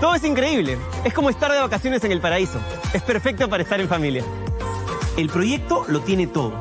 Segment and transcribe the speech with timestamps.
[0.00, 0.78] Todo es increíble.
[1.04, 2.60] Es como estar de vacaciones en el paraíso.
[2.92, 4.22] Es perfecto para estar en familia.
[5.16, 6.52] El proyecto lo tiene todo.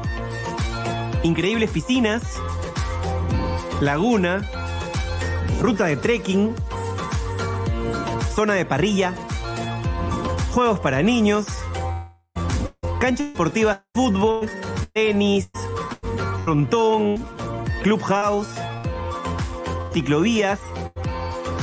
[1.21, 2.23] Increíbles piscinas,
[3.79, 4.41] laguna,
[5.61, 6.55] ruta de trekking,
[8.33, 9.13] zona de parrilla,
[10.53, 11.45] juegos para niños,
[12.99, 14.49] cancha deportiva, fútbol,
[14.93, 15.49] tenis,
[16.43, 17.23] frontón,
[17.83, 18.47] clubhouse,
[19.93, 20.59] ciclovías,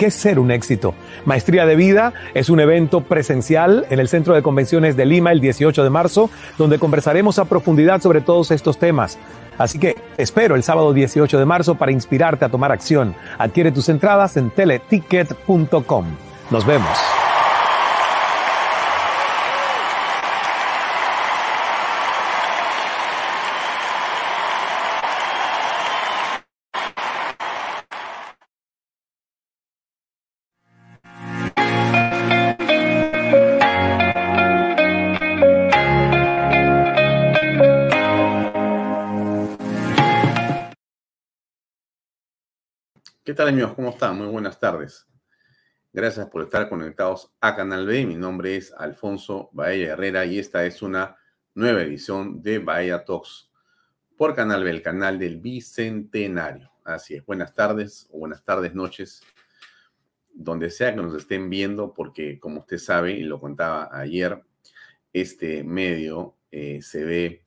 [0.00, 0.94] ¿Qué ser un éxito?
[1.26, 5.42] Maestría de Vida es un evento presencial en el Centro de Convenciones de Lima el
[5.42, 9.18] 18 de marzo, donde conversaremos a profundidad sobre todos estos temas.
[9.58, 13.14] Así que espero el sábado 18 de marzo para inspirarte a tomar acción.
[13.36, 16.06] Adquiere tus entradas en teleticket.com.
[16.50, 17.09] Nos vemos.
[43.30, 43.74] ¿Qué tal amigos?
[43.74, 44.18] ¿Cómo están?
[44.18, 45.06] Muy buenas tardes.
[45.92, 48.04] Gracias por estar conectados a Canal B.
[48.04, 51.16] Mi nombre es Alfonso Baella Herrera y esta es una
[51.54, 53.48] nueva edición de Bahía Talks
[54.16, 56.72] por Canal B, el canal del Bicentenario.
[56.82, 59.22] Así es, buenas tardes o buenas tardes, noches,
[60.34, 64.42] donde sea que nos estén viendo, porque como usted sabe, y lo contaba ayer,
[65.12, 67.44] este medio eh, se ve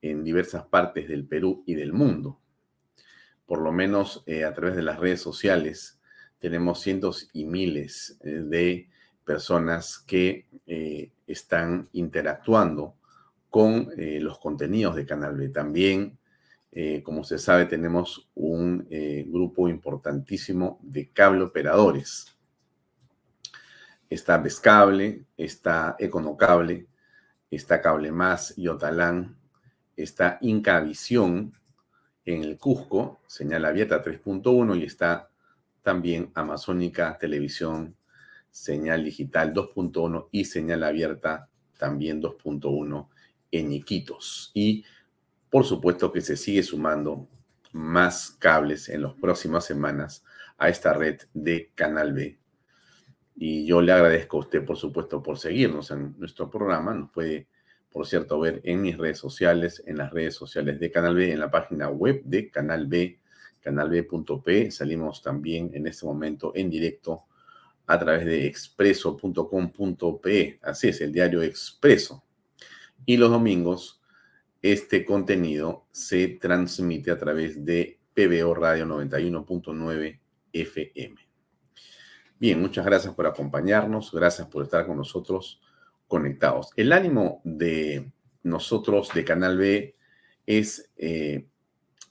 [0.00, 2.41] en diversas partes del Perú y del mundo.
[3.46, 5.98] Por lo menos eh, a través de las redes sociales
[6.38, 8.88] tenemos cientos y miles eh, de
[9.24, 10.46] personas que
[11.26, 12.96] están interactuando
[13.52, 15.50] con eh, los contenidos de Canal B.
[15.50, 16.18] También,
[16.72, 22.34] eh, como se sabe, tenemos un eh, grupo importantísimo de cable operadores.
[24.08, 26.86] Está Vescable, está Econocable,
[27.50, 29.36] está Cable Más y Otalán,
[29.96, 31.52] está Incavisión
[32.24, 35.30] en el Cusco, señal abierta 3.1 y está
[35.82, 37.96] también Amazónica Televisión,
[38.50, 41.48] señal digital 2.1 y señal abierta
[41.78, 43.08] también 2.1
[43.50, 44.50] en Iquitos.
[44.54, 44.84] Y
[45.50, 47.28] por supuesto que se sigue sumando
[47.72, 50.24] más cables en las próximas semanas
[50.58, 52.38] a esta red de Canal B.
[53.36, 56.94] Y yo le agradezco a usted, por supuesto, por seguirnos en nuestro programa.
[56.94, 57.48] Nos puede,
[57.92, 61.40] por cierto, ver en mis redes sociales, en las redes sociales de Canal B, en
[61.40, 63.18] la página web de Canal B,
[63.60, 64.70] canalb.p.
[64.70, 67.24] Salimos también en este momento en directo
[67.86, 70.58] a través de expreso.com.pe.
[70.62, 72.24] Así es, el diario Expreso
[73.04, 74.00] y los domingos,
[74.60, 80.20] este contenido se transmite a través de PBO Radio 91.9
[80.52, 81.16] FM.
[82.38, 85.60] Bien, muchas gracias por acompañarnos, gracias por estar con nosotros
[86.12, 86.68] conectados.
[86.76, 88.12] El ánimo de
[88.42, 89.96] nosotros de Canal B
[90.44, 91.46] es eh,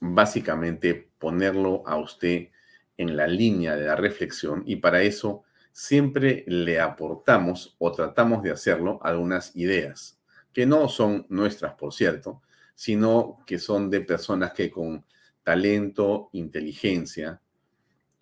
[0.00, 2.48] básicamente ponerlo a usted
[2.96, 8.50] en la línea de la reflexión y para eso siempre le aportamos o tratamos de
[8.50, 10.18] hacerlo algunas ideas
[10.52, 12.42] que no son nuestras, por cierto,
[12.74, 15.04] sino que son de personas que con
[15.44, 17.40] talento, inteligencia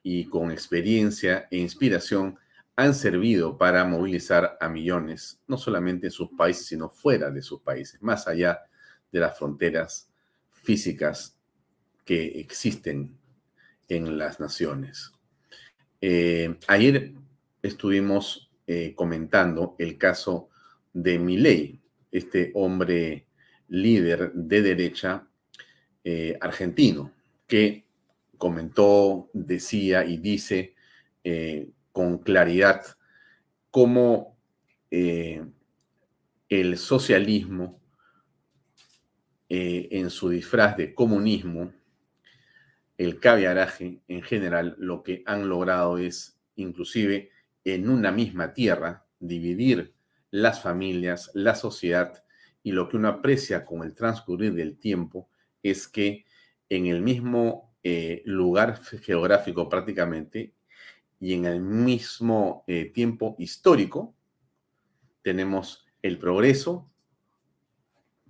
[0.02, 2.38] y con experiencia e inspiración
[2.76, 7.60] han servido para movilizar a millones, no solamente en sus países, sino fuera de sus
[7.60, 8.60] países, más allá
[9.12, 10.10] de las fronteras
[10.50, 11.36] físicas
[12.04, 13.16] que existen
[13.88, 15.12] en las naciones.
[16.00, 17.12] Eh, ayer
[17.62, 20.48] estuvimos eh, comentando el caso
[20.92, 21.80] de Milei,
[22.10, 23.26] este hombre
[23.68, 25.28] líder de derecha
[26.02, 27.12] eh, argentino,
[27.46, 27.84] que
[28.38, 30.74] comentó, decía y dice
[31.92, 32.82] con claridad
[33.70, 34.36] cómo
[34.90, 35.44] eh,
[36.48, 37.80] el socialismo
[39.52, 41.72] en su disfraz de comunismo,
[42.96, 47.30] el caviaraje en general, lo que han logrado es inclusive
[47.64, 49.92] en una misma tierra dividir
[50.30, 52.24] las familias, la sociedad
[52.62, 55.28] y lo que uno aprecia con el transcurrir del tiempo
[55.62, 56.24] es que
[56.68, 60.54] en el mismo eh, lugar geográfico prácticamente
[61.20, 64.14] y en el mismo eh, tiempo histórico
[65.22, 66.90] tenemos el progreso,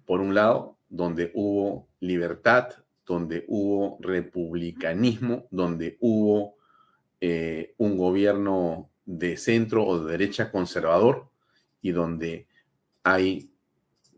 [0.04, 2.70] por un lado, donde hubo libertad,
[3.06, 6.56] donde hubo republicanismo, donde hubo
[7.20, 11.30] eh, un gobierno de centro o de derecha conservador,
[11.80, 12.48] y donde
[13.04, 13.52] hay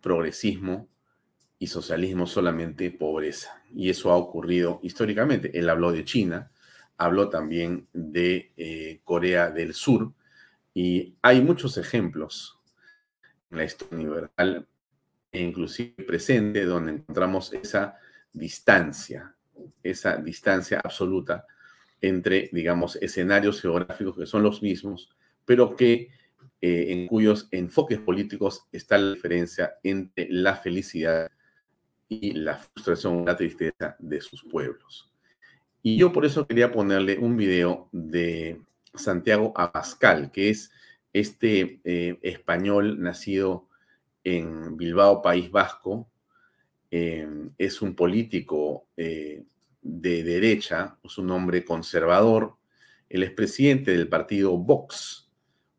[0.00, 0.88] progresismo
[1.58, 3.62] y socialismo solamente pobreza.
[3.74, 5.56] Y eso ha ocurrido históricamente.
[5.58, 6.51] Él habló de China,
[7.04, 10.12] habló también de eh, Corea del Sur
[10.74, 12.58] y hay muchos ejemplos
[13.50, 14.66] en la historia universal
[15.30, 17.98] e inclusive presente donde encontramos esa
[18.32, 19.34] distancia,
[19.82, 21.46] esa distancia absoluta
[22.00, 25.10] entre, digamos, escenarios geográficos que son los mismos,
[25.44, 26.10] pero que
[26.60, 31.30] eh, en cuyos enfoques políticos está la diferencia entre la felicidad
[32.08, 35.11] y la frustración, la tristeza de sus pueblos.
[35.82, 38.60] Y yo por eso quería ponerle un video de
[38.94, 40.70] Santiago Abascal, que es
[41.12, 43.68] este eh, español nacido
[44.24, 46.08] en Bilbao, País Vasco.
[46.90, 47.26] Eh,
[47.58, 49.44] es un político de
[50.22, 52.56] derecha, es un hombre conservador.
[53.08, 55.30] Él es presidente del partido Vox,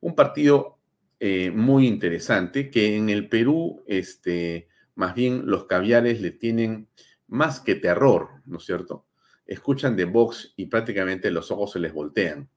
[0.02, 0.80] un partido
[1.20, 6.90] eh, muy interesante que en el Perú, este, más bien los caviares le tienen
[7.28, 9.06] más que terror, ¿no es cierto?
[9.46, 12.50] Escuchan de Vox y prácticamente los ojos se les voltean.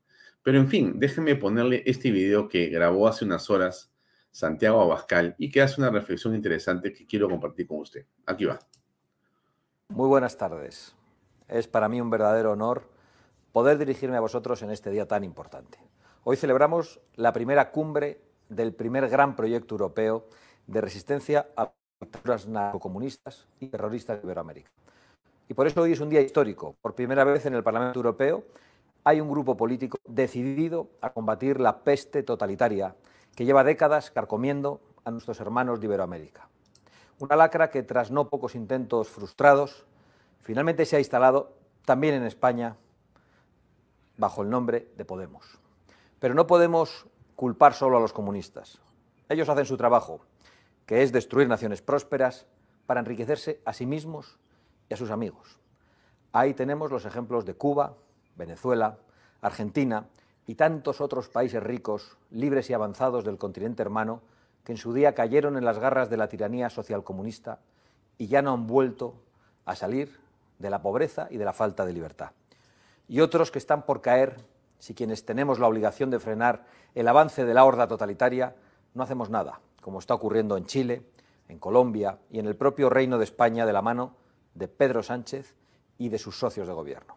[0.42, 3.92] Pero en fin, déjenme ponerle este video que grabó hace unas horas
[4.30, 8.06] Santiago Abascal y que hace una reflexión interesante que quiero compartir con usted.
[8.26, 8.58] Aquí va.
[9.88, 10.94] Muy buenas tardes.
[11.48, 12.88] Es para mí un verdadero honor
[13.52, 15.78] poder dirigirme a vosotros en este día tan importante.
[16.24, 20.28] Hoy celebramos la primera cumbre del primer gran proyecto europeo
[20.66, 24.70] de resistencia a dictaduras narcocomunistas y terroristas de Iberoamérica.
[25.48, 26.76] Y por eso hoy es un día histórico.
[26.82, 28.44] Por primera vez en el Parlamento Europeo
[29.04, 32.96] hay un grupo político decidido a combatir la peste totalitaria
[33.36, 36.48] que lleva décadas carcomiendo a nuestros hermanos de Iberoamérica.
[37.20, 39.86] Una lacra que tras no pocos intentos frustrados,
[40.40, 41.52] finalmente se ha instalado
[41.84, 42.76] también en España
[44.16, 45.58] bajo el nombre de Podemos.
[46.18, 48.80] Pero no podemos culpar solo a los comunistas.
[49.28, 50.20] Ellos hacen su trabajo,
[50.86, 52.46] que es destruir naciones prósperas
[52.86, 54.38] para enriquecerse a sí mismos
[54.88, 55.58] y a sus amigos.
[56.32, 57.94] Ahí tenemos los ejemplos de Cuba,
[58.36, 58.98] Venezuela,
[59.40, 60.06] Argentina
[60.46, 64.22] y tantos otros países ricos, libres y avanzados del continente hermano,
[64.64, 67.60] que en su día cayeron en las garras de la tiranía socialcomunista
[68.18, 69.14] y ya no han vuelto
[69.64, 70.18] a salir
[70.58, 72.32] de la pobreza y de la falta de libertad.
[73.08, 74.36] Y otros que están por caer
[74.78, 76.64] si quienes tenemos la obligación de frenar
[76.94, 78.56] el avance de la horda totalitaria
[78.94, 81.02] no hacemos nada, como está ocurriendo en Chile,
[81.48, 84.16] en Colombia y en el propio Reino de España de la mano
[84.56, 85.54] de Pedro Sánchez
[85.98, 87.16] y de sus socios de gobierno.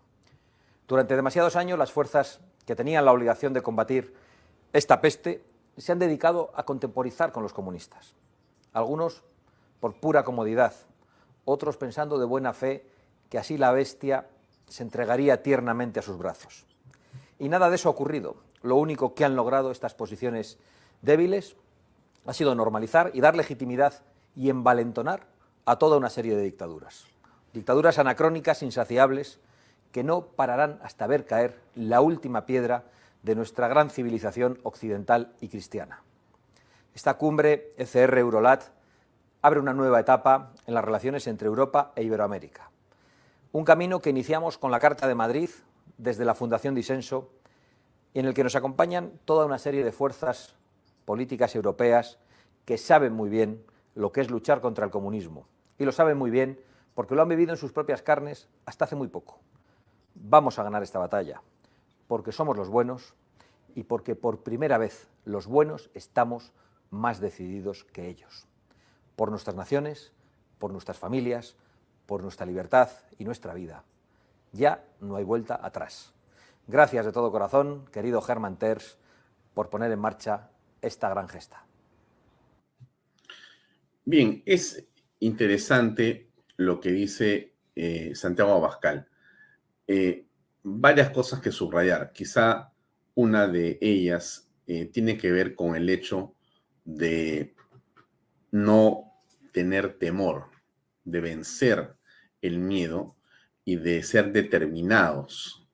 [0.87, 4.13] Durante demasiados años las fuerzas que tenían la obligación de combatir
[4.73, 5.43] esta peste
[5.77, 8.15] se han dedicado a contemporizar con los comunistas.
[8.73, 9.23] Algunos
[9.79, 10.73] por pura comodidad,
[11.45, 12.85] otros pensando de buena fe
[13.29, 14.27] que así la bestia
[14.67, 16.65] se entregaría tiernamente a sus brazos.
[17.39, 18.35] Y nada de eso ha ocurrido.
[18.61, 20.59] Lo único que han logrado estas posiciones
[21.01, 21.55] débiles
[22.25, 23.93] ha sido normalizar y dar legitimidad
[24.35, 25.27] y envalentonar
[25.65, 27.05] a toda una serie de dictaduras.
[27.53, 29.39] Dictaduras anacrónicas, insaciables,
[29.91, 32.83] que no pararán hasta ver caer la última piedra
[33.23, 36.03] de nuestra gran civilización occidental y cristiana.
[36.93, 38.63] Esta cumbre ECR-Eurolat
[39.41, 42.69] abre una nueva etapa en las relaciones entre Europa e Iberoamérica.
[43.51, 45.49] Un camino que iniciamos con la Carta de Madrid
[45.97, 47.31] desde la Fundación Disenso
[48.13, 50.55] y en el que nos acompañan toda una serie de fuerzas
[51.05, 52.19] políticas europeas
[52.65, 53.63] que saben muy bien
[53.95, 55.47] lo que es luchar contra el comunismo.
[55.77, 56.59] Y lo saben muy bien
[56.99, 59.39] porque lo han vivido en sus propias carnes hasta hace muy poco.
[60.15, 61.41] Vamos a ganar esta batalla
[62.09, 63.13] porque somos los buenos
[63.73, 66.51] y porque por primera vez los buenos estamos
[66.89, 68.47] más decididos que ellos.
[69.15, 70.11] Por nuestras naciones,
[70.57, 71.55] por nuestras familias,
[72.05, 73.85] por nuestra libertad y nuestra vida.
[74.51, 76.11] Ya no hay vuelta atrás.
[76.67, 78.97] Gracias de todo corazón, querido Germán Terz,
[79.53, 80.49] por poner en marcha
[80.81, 81.65] esta gran gesta.
[84.03, 84.85] Bien, es
[85.21, 86.28] interesante
[86.59, 89.07] lo que dice eh, Santiago Abascal.
[89.87, 90.25] Eh,
[90.61, 92.11] varias cosas que subrayar.
[92.11, 92.73] Quizá
[93.15, 96.35] una de ellas eh, tiene que ver con el hecho
[96.83, 97.55] de
[98.51, 99.05] no
[99.53, 100.49] tener temor,
[101.05, 101.95] de vencer
[102.41, 103.15] el miedo
[103.63, 105.65] y de ser determinados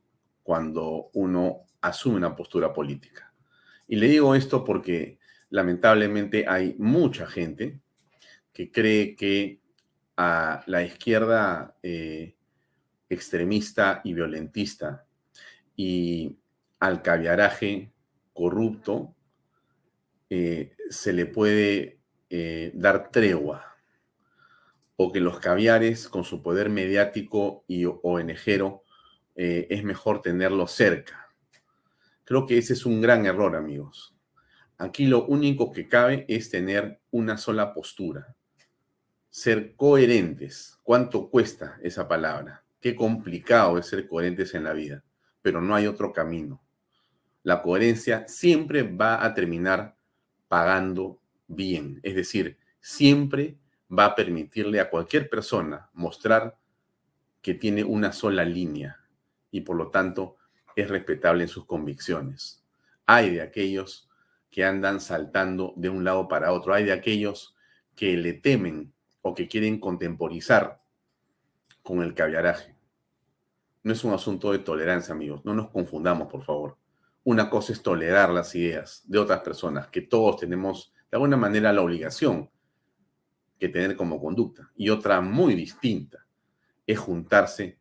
[0.43, 3.33] cuando uno asume una postura política.
[3.87, 5.17] Y le digo esto porque
[5.49, 7.79] lamentablemente hay mucha gente
[8.53, 9.64] que cree que
[10.17, 12.35] a la izquierda eh,
[13.09, 15.05] extremista y violentista
[15.75, 16.37] y
[16.79, 17.91] al caviaraje
[18.33, 19.15] corrupto
[20.29, 23.75] eh, se le puede eh, dar tregua
[24.97, 28.83] o que los caviares con su poder mediático y ONGero
[29.35, 31.29] eh, es mejor tenerlos cerca.
[32.23, 34.15] Creo que ese es un gran error, amigos.
[34.77, 38.35] Aquí lo único que cabe es tener una sola postura,
[39.35, 40.79] ser coherentes.
[40.81, 42.63] ¿Cuánto cuesta esa palabra?
[42.79, 45.03] Qué complicado es ser coherentes en la vida,
[45.41, 46.63] pero no hay otro camino.
[47.43, 49.97] La coherencia siempre va a terminar
[50.47, 53.57] pagando bien, es decir, siempre
[53.91, 56.57] va a permitirle a cualquier persona mostrar
[57.41, 59.01] que tiene una sola línea
[59.51, 60.37] y por lo tanto
[60.77, 62.63] es respetable en sus convicciones.
[63.05, 64.09] Hay de aquellos
[64.49, 67.53] que andan saltando de un lado para otro, hay de aquellos
[67.95, 68.94] que le temen
[69.27, 70.79] o que quieren contemporizar
[71.81, 72.75] con el caviaraje.
[73.81, 76.77] No es un asunto de tolerancia, amigos, no nos confundamos, por favor.
[77.23, 81.73] Una cosa es tolerar las ideas de otras personas, que todos tenemos de alguna manera
[81.73, 82.51] la obligación
[83.57, 84.71] que tener como conducta.
[84.75, 86.27] Y otra muy distinta
[86.85, 87.79] es juntarse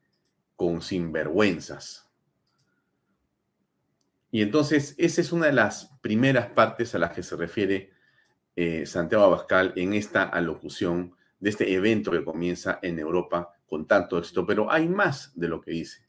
[0.57, 2.11] con sinvergüenzas.
[4.31, 7.93] Y entonces esa es una de las primeras partes a las que se refiere
[8.57, 14.17] eh, Santiago Abascal en esta alocución de este evento que comienza en Europa con tanto
[14.17, 14.47] éxito.
[14.47, 16.07] Pero hay más de lo que dice.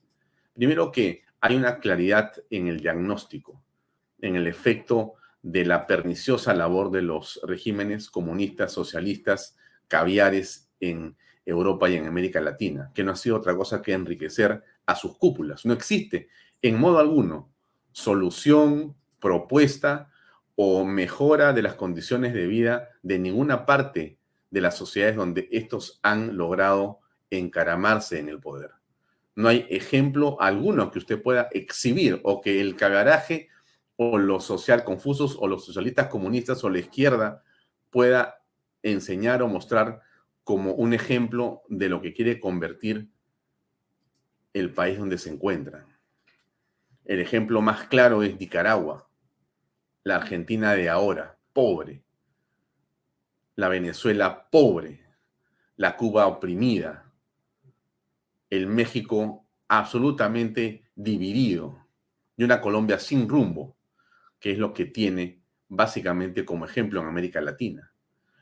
[0.53, 3.61] Primero que hay una claridad en el diagnóstico,
[4.21, 9.57] en el efecto de la perniciosa labor de los regímenes comunistas, socialistas,
[9.89, 14.63] caviares en Europa y en América Latina, que no ha sido otra cosa que enriquecer
[14.85, 15.65] a sus cúpulas.
[15.65, 16.29] No existe
[16.61, 17.51] en modo alguno
[17.91, 20.09] solución propuesta
[20.55, 24.17] o mejora de las condiciones de vida de ninguna parte
[24.55, 28.71] de las sociedades donde estos han logrado encaramarse en el poder.
[29.35, 33.49] No hay ejemplo alguno que usted pueda exhibir o que el cagaraje
[33.97, 37.43] o los social confusos o los socialistas comunistas o la izquierda
[37.89, 38.45] pueda
[38.81, 39.99] enseñar o mostrar
[40.45, 43.09] como un ejemplo de lo que quiere convertir
[44.53, 45.85] el país donde se encuentran.
[47.03, 49.09] El ejemplo más claro es Nicaragua,
[50.05, 52.04] la Argentina de ahora, pobre,
[53.55, 55.05] la Venezuela pobre,
[55.77, 57.11] la Cuba oprimida,
[58.49, 61.85] el México absolutamente dividido
[62.37, 63.77] y una Colombia sin rumbo,
[64.39, 67.91] que es lo que tiene básicamente como ejemplo en América Latina,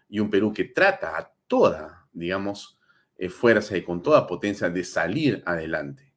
[0.10, 2.80] y un Perú que trata a toda, digamos,
[3.18, 6.14] eh, fuerza y con toda potencia de salir adelante.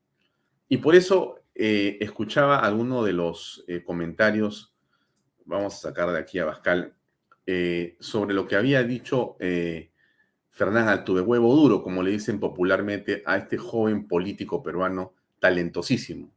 [0.68, 4.74] Y por eso eh, escuchaba alguno de los eh, comentarios,
[5.44, 6.95] vamos a sacar de aquí a Bascal,
[8.00, 9.36] sobre lo que había dicho
[10.50, 16.32] Fernán Altuve, huevo duro, como le dicen popularmente a este joven político peruano talentosísimo,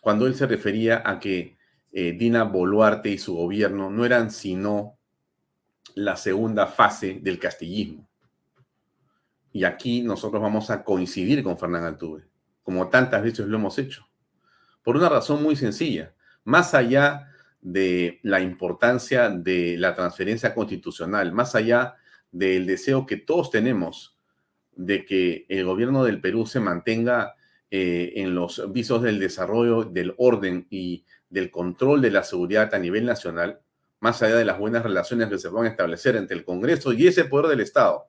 [0.00, 1.56] cuando él se refería a que
[1.90, 4.98] Dina Boluarte y su gobierno no eran sino
[5.94, 8.06] la segunda fase del castillismo.
[9.52, 12.24] Y aquí nosotros vamos a coincidir con Fernán Altuve,
[12.62, 14.06] como tantas veces lo hemos hecho,
[14.82, 16.14] por una razón muy sencilla.
[16.44, 17.31] Más allá
[17.62, 21.94] de la importancia de la transferencia constitucional, más allá
[22.32, 24.18] del deseo que todos tenemos
[24.74, 27.36] de que el gobierno del Perú se mantenga
[27.70, 32.78] eh, en los visos del desarrollo, del orden y del control de la seguridad a
[32.78, 33.60] nivel nacional,
[34.00, 37.06] más allá de las buenas relaciones que se van a establecer entre el Congreso y
[37.06, 38.08] ese poder del Estado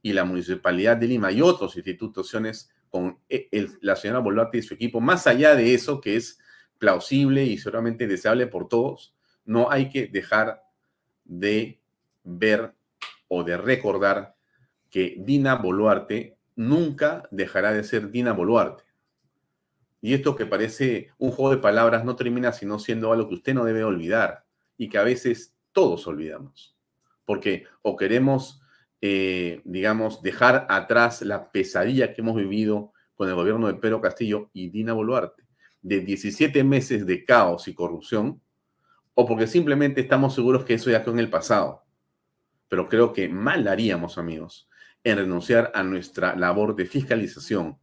[0.00, 3.48] y la Municipalidad de Lima y otras instituciones con e,
[3.80, 6.38] la señora Boluarte y su equipo, más allá de eso que es
[6.78, 10.62] plausible y seguramente deseable por todos, no hay que dejar
[11.24, 11.80] de
[12.22, 12.74] ver
[13.28, 14.34] o de recordar
[14.90, 18.84] que Dina Boluarte nunca dejará de ser Dina Boluarte.
[20.00, 23.54] Y esto que parece un juego de palabras no termina sino siendo algo que usted
[23.54, 24.44] no debe olvidar
[24.76, 26.76] y que a veces todos olvidamos.
[27.24, 28.60] Porque o queremos,
[29.00, 34.50] eh, digamos, dejar atrás la pesadilla que hemos vivido con el gobierno de Pedro Castillo
[34.52, 35.43] y Dina Boluarte,
[35.84, 38.40] de 17 meses de caos y corrupción,
[39.12, 41.84] o porque simplemente estamos seguros que eso ya quedó en el pasado.
[42.68, 44.68] Pero creo que mal haríamos, amigos,
[45.04, 47.78] en renunciar a nuestra labor de fiscalización,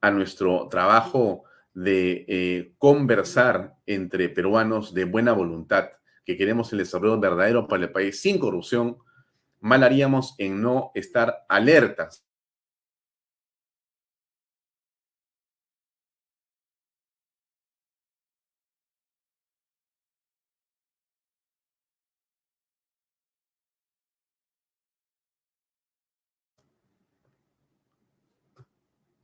[0.00, 5.88] a nuestro trabajo de eh, conversar entre peruanos de buena voluntad,
[6.24, 8.98] que queremos el desarrollo verdadero para el país sin corrupción,
[9.60, 12.26] mal haríamos en no estar alertas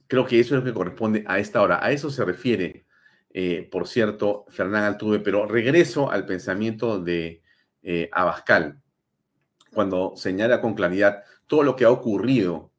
[0.06, 1.84] creo que eso es lo que corresponde a esta hora.
[1.84, 2.86] A eso se refiere
[3.38, 7.42] eh, por cierto, Fernán Altuve, pero regreso al pensamiento de
[7.82, 8.80] eh, Abascal,
[9.74, 12.72] cuando señala con claridad todo lo que ha ocurrido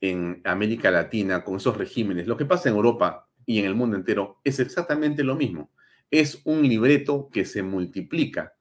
[0.00, 2.28] en América Latina con esos regímenes.
[2.28, 5.72] Lo que pasa en Europa y en el mundo entero es exactamente lo mismo.
[6.08, 8.54] Es un libreto que se multiplica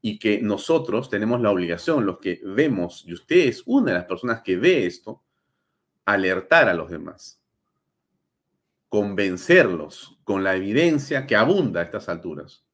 [0.00, 4.06] y que nosotros tenemos la obligación, los que vemos, y usted es una de las
[4.06, 5.24] personas que ve esto,
[6.12, 7.40] alertar a los demás
[8.90, 12.64] convencerlos con la evidencia que abunda a estas alturas,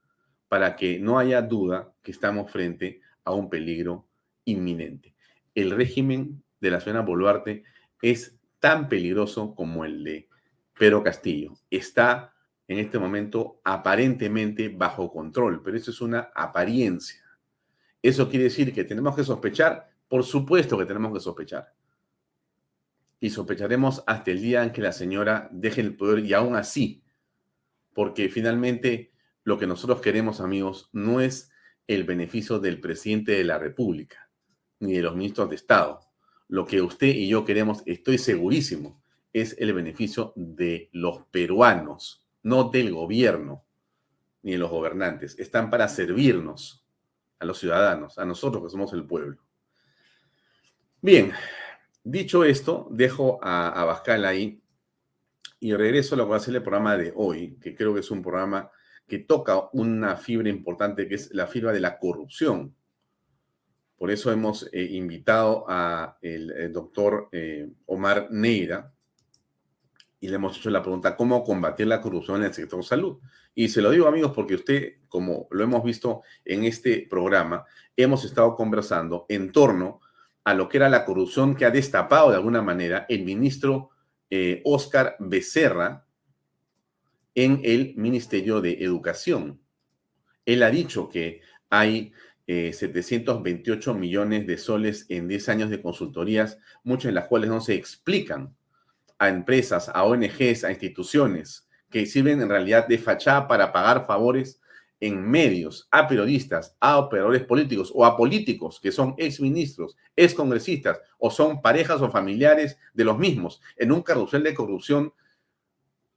[0.49, 4.09] para que no haya duda que estamos frente a un peligro
[4.47, 5.15] inminente.
[5.55, 7.65] El régimen de la señora Boluarte
[8.01, 10.29] es tan peligroso como el de
[10.79, 11.53] Pedro Castillo.
[11.71, 12.33] Está
[12.67, 17.23] en este momento aparentemente bajo control, pero eso es una apariencia.
[18.01, 19.91] ¿Eso quiere decir que tenemos que sospechar?
[20.09, 21.75] Por supuesto que tenemos que sospechar
[23.21, 27.03] y sospecharemos hasta el día en que la señora deje el poder y aún así,
[27.95, 29.13] porque finalmente
[29.45, 31.51] lo que nosotros queremos, amigos, no es
[31.87, 34.29] el beneficio del presidente de la República
[34.81, 36.01] ni de los ministros de Estado.
[36.49, 39.03] Lo que usted y yo queremos, estoy segurísimo,
[39.33, 43.65] es el beneficio de los peruanos, no del gobierno
[44.43, 45.39] ni de los gobernantes.
[45.39, 46.85] Están para servirnos
[47.39, 49.43] a los ciudadanos, a nosotros que somos el pueblo.
[51.01, 51.33] Bien,
[52.09, 54.63] Dicho esto, dejo a, a Bascal ahí
[55.59, 57.99] y regreso a lo que va a ser el programa de hoy, que creo que
[57.99, 58.71] es un programa
[59.09, 62.77] que toca una fibra importante, que es la fibra de la corrupción.
[63.99, 68.93] Por eso hemos eh, invitado a el, doctor eh, Omar Neira
[70.21, 73.19] y le hemos hecho la pregunta, ¿cómo combatir la corrupción en el sector salud?
[73.53, 77.65] Y se lo digo amigos porque usted, como lo hemos visto en este programa,
[77.97, 80.03] hemos estado conversando en torno
[80.47, 83.91] a lo que era la corrupción que ha destapado de alguna manera el ministro
[84.63, 86.07] Oscar eh, Becerra
[87.35, 89.61] en el Ministerio de Educación.
[90.45, 92.13] Él ha dicho que hay
[92.47, 97.61] 728 eh, millones de soles en 10 años de consultorías, muchas de las cuales no
[97.61, 98.55] se explican
[99.19, 104.61] a empresas, a ONGs, a instituciones que sirven en realidad de fachada para pagar favores
[105.01, 111.31] en medios, a periodistas, a operadores políticos o a políticos que son exministros, excongresistas o
[111.31, 115.13] son parejas o familiares de los mismos en un carrusel de corrupción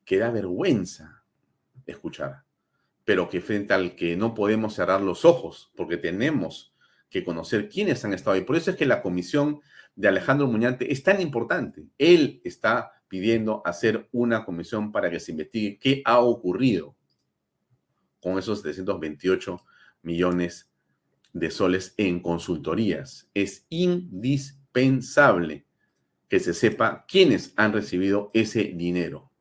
[0.06, 1.24] que da vergüenza
[1.86, 2.44] escuchar,
[3.04, 6.74] pero que frente al que no podemos cerrar los ojos porque tenemos
[7.10, 8.42] que conocer quiénes han estado ahí.
[8.42, 9.62] Por eso es que la comisión
[9.96, 11.88] de Alejandro Muñante es tan importante.
[11.98, 16.96] Él está pidiendo hacer una comisión para que se investigue qué ha ocurrido
[18.22, 19.62] con esos 328
[20.02, 20.70] millones
[21.34, 23.30] de soles en consultorías.
[23.34, 25.66] Es indispensable
[26.28, 29.32] que se sepa quiénes han recibido ese dinero.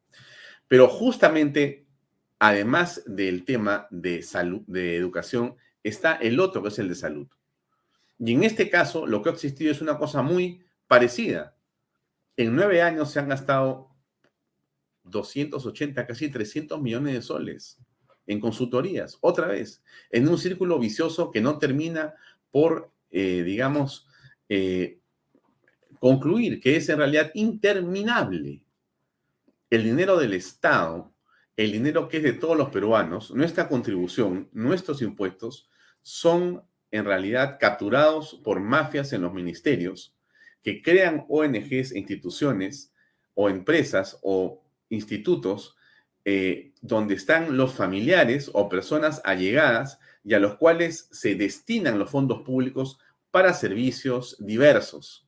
[0.68, 1.86] Pero justamente,
[2.38, 7.28] además del tema de salud, de educación, está el otro que es el de salud.
[8.18, 11.56] Y en este caso, lo que ha existido es una cosa muy parecida.
[12.36, 13.94] En nueve años se han gastado
[15.04, 17.78] 280, casi 300 millones de soles
[18.28, 22.14] en consultorías, otra vez, en un círculo vicioso que no termina
[22.52, 24.06] por, eh, digamos,
[24.48, 24.98] eh,
[25.98, 28.62] concluir, que es en realidad interminable.
[29.70, 31.12] El dinero del Estado,
[31.56, 35.68] el dinero que es de todos los peruanos, nuestra contribución, nuestros impuestos,
[36.02, 40.14] son en realidad capturados por mafias en los ministerios
[40.62, 42.92] que crean ONGs, instituciones
[43.34, 45.77] o empresas o institutos
[46.24, 52.10] eh, donde están los familiares o personas allegadas y a los cuales se destinan los
[52.10, 52.98] fondos públicos
[53.30, 55.26] para servicios diversos.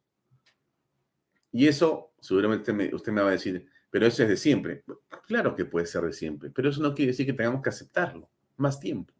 [1.52, 4.84] Y eso, seguramente usted me va a decir, pero eso es de siempre.
[5.26, 8.28] Claro que puede ser de siempre, pero eso no quiere decir que tengamos que aceptarlo
[8.56, 9.12] más tiempo.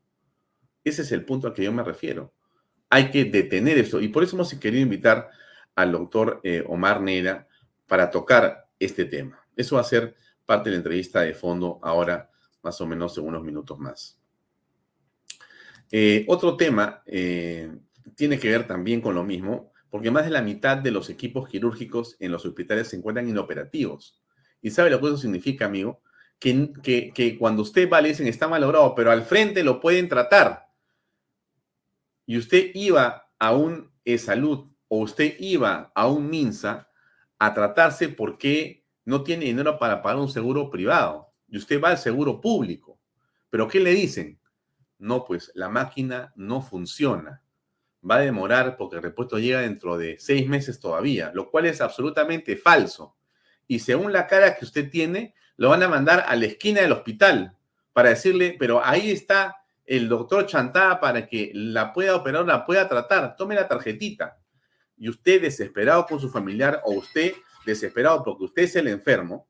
[0.84, 2.32] Ese es el punto al que yo me refiero.
[2.88, 4.00] Hay que detener esto.
[4.00, 5.30] Y por eso hemos querido invitar
[5.74, 7.46] al doctor eh, Omar Nera
[7.86, 9.44] para tocar este tema.
[9.56, 10.14] Eso va a ser
[10.50, 12.28] parte de la entrevista de fondo ahora,
[12.64, 14.20] más o menos en unos minutos más.
[15.92, 17.70] Eh, otro tema eh,
[18.16, 21.48] tiene que ver también con lo mismo, porque más de la mitad de los equipos
[21.48, 24.20] quirúrgicos en los hospitales se encuentran inoperativos.
[24.60, 26.02] ¿Y sabe lo que eso significa, amigo?
[26.40, 30.66] Que, que, cuando usted va, le dicen está malogrado, pero al frente lo pueden tratar
[32.26, 36.88] y usted iba a un salud o usted iba a un MINSA
[37.38, 38.79] a tratarse porque
[39.10, 43.00] no tiene dinero para pagar un seguro privado y usted va al seguro público.
[43.50, 44.38] Pero ¿qué le dicen?
[44.98, 47.42] No, pues la máquina no funciona.
[48.08, 51.80] Va a demorar porque el repuesto llega dentro de seis meses todavía, lo cual es
[51.80, 53.16] absolutamente falso.
[53.66, 56.92] Y según la cara que usted tiene, lo van a mandar a la esquina del
[56.92, 57.56] hospital
[57.92, 62.88] para decirle, pero ahí está el doctor Chantá para que la pueda operar, la pueda
[62.88, 63.34] tratar.
[63.34, 64.38] Tome la tarjetita.
[64.96, 67.32] Y usted desesperado con su familiar o usted
[67.64, 69.48] desesperado porque usted es el enfermo,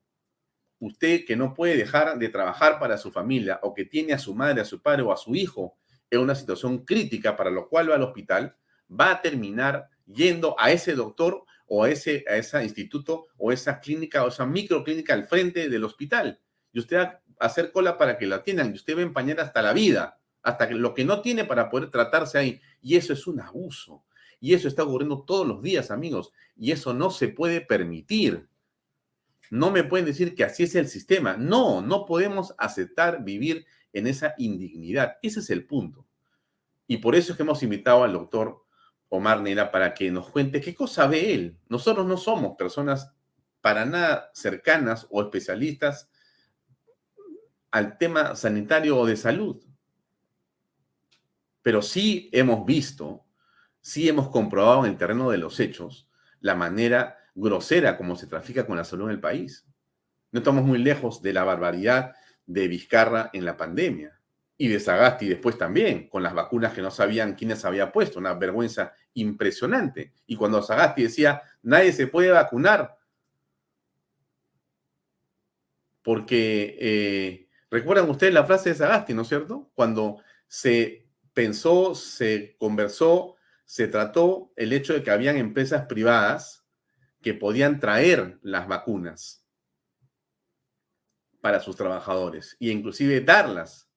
[0.79, 4.33] usted que no puede dejar de trabajar para su familia o que tiene a su
[4.33, 5.77] madre, a su padre o a su hijo
[6.09, 8.55] en una situación crítica para lo cual va al hospital,
[8.89, 14.25] va a terminar yendo a ese doctor o a ese, a instituto o esa clínica
[14.25, 16.39] o esa microclínica al frente del hospital.
[16.73, 19.39] Y usted va a hacer cola para que la atiendan y usted va a empañar
[19.39, 22.61] hasta la vida hasta lo que no tiene para poder tratarse ahí.
[22.81, 24.03] Y eso es un abuso.
[24.41, 26.33] Y eso está ocurriendo todos los días, amigos.
[26.57, 28.49] Y eso no se puede permitir.
[29.51, 31.37] No me pueden decir que así es el sistema.
[31.37, 35.17] No, no podemos aceptar vivir en esa indignidad.
[35.21, 36.07] Ese es el punto.
[36.87, 38.65] Y por eso es que hemos invitado al doctor
[39.09, 41.57] Omar Nera para que nos cuente qué cosa ve él.
[41.69, 43.13] Nosotros no somos personas
[43.61, 46.09] para nada cercanas o especialistas
[47.69, 49.63] al tema sanitario o de salud.
[51.61, 53.25] Pero sí hemos visto,
[53.81, 56.07] sí hemos comprobado en el terreno de los hechos
[56.39, 59.67] la manera grosera como se trafica con la salud en el país.
[60.31, 62.13] No estamos muy lejos de la barbaridad
[62.45, 64.19] de Vizcarra en la pandemia
[64.57, 68.35] y de Sagasti después también, con las vacunas que no sabían quiénes había puesto, una
[68.35, 70.13] vergüenza impresionante.
[70.27, 72.95] Y cuando Sagasti decía, nadie se puede vacunar,
[76.03, 79.71] porque eh, recuerdan ustedes la frase de Sagasti, ¿no es cierto?
[79.73, 83.37] Cuando se pensó, se conversó,
[83.71, 86.65] se trató el hecho de que habían empresas privadas
[87.21, 89.47] que podían traer las vacunas.
[91.39, 93.89] para sus trabajadores e inclusive darlas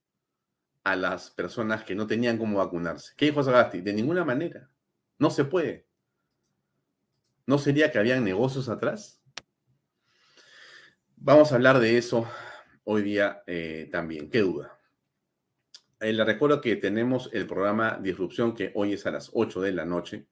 [0.85, 3.15] a las personas que no tenían cómo vacunarse.
[3.17, 3.81] ¿Qué dijo Sagasti?
[3.81, 4.71] De ninguna manera.
[5.19, 5.89] No se puede.
[7.45, 9.21] ¿No sería que habían negocios atrás?
[11.17, 12.29] Vamos a hablar de eso
[12.85, 14.31] hoy día eh, también.
[14.31, 14.79] ¿Qué duda?
[16.01, 19.73] Eh, les recuerdo que tenemos el programa Disrupción que hoy es a las 8 de
[19.73, 20.27] la noche.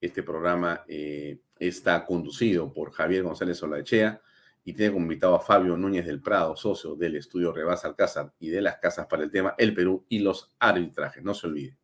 [0.00, 4.20] Este programa eh, está conducido por Javier González Olaechea
[4.64, 8.50] y tiene como invitado a Fabio Núñez del Prado, socio del estudio Rebas Alcázar y
[8.50, 11.22] de las casas para el tema El Perú y los arbitrajes.
[11.22, 11.76] No se olvide.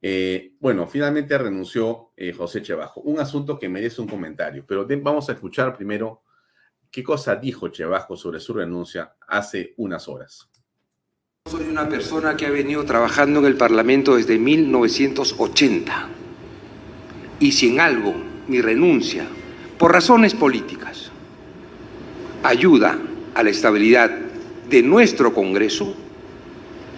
[0.00, 3.00] Eh, bueno, finalmente renunció José Chebajo.
[3.00, 6.22] Un asunto que merece un comentario, pero vamos a escuchar primero
[6.90, 10.51] qué cosa dijo Chebajo sobre su renuncia hace unas horas.
[11.52, 16.08] Soy una persona que ha venido trabajando en el Parlamento desde 1980.
[17.40, 18.14] Y si en algo
[18.48, 19.26] mi renuncia,
[19.76, 21.10] por razones políticas,
[22.42, 22.98] ayuda
[23.34, 24.10] a la estabilidad
[24.70, 25.94] de nuestro Congreso,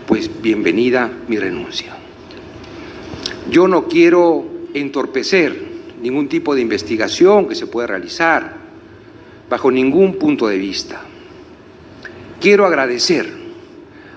[0.07, 1.97] pues bienvenida mi renuncia.
[3.51, 5.65] Yo no quiero entorpecer
[6.01, 8.55] ningún tipo de investigación que se pueda realizar
[9.51, 11.03] bajo ningún punto de vista.
[12.41, 13.44] Quiero agradecer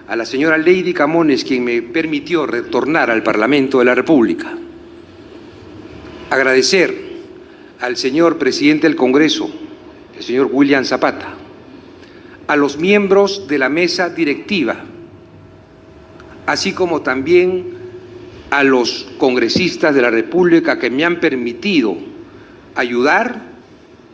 [0.07, 4.57] a la señora Lady Camones quien me permitió retornar al Parlamento de la República.
[6.29, 7.07] Agradecer
[7.79, 9.49] al señor presidente del Congreso,
[10.15, 11.35] el señor William Zapata,
[12.47, 14.85] a los miembros de la mesa directiva,
[16.45, 17.75] así como también
[18.49, 21.97] a los congresistas de la República que me han permitido
[22.75, 23.41] ayudar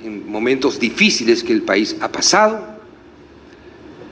[0.04, 2.73] en momentos difíciles que el país ha pasado,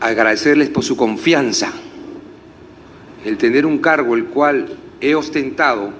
[0.02, 1.72] agradecerles por su confianza,
[3.24, 5.94] el tener un cargo el cual he ostentado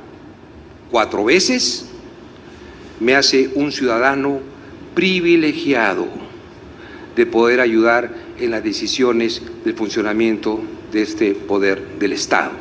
[0.90, 1.88] cuatro veces,
[3.00, 4.40] me hace un ciudadano
[4.96, 6.08] privilegiado
[7.16, 10.62] de poder ayudar en las decisiones del funcionamiento
[10.92, 12.52] de este poder del Estado.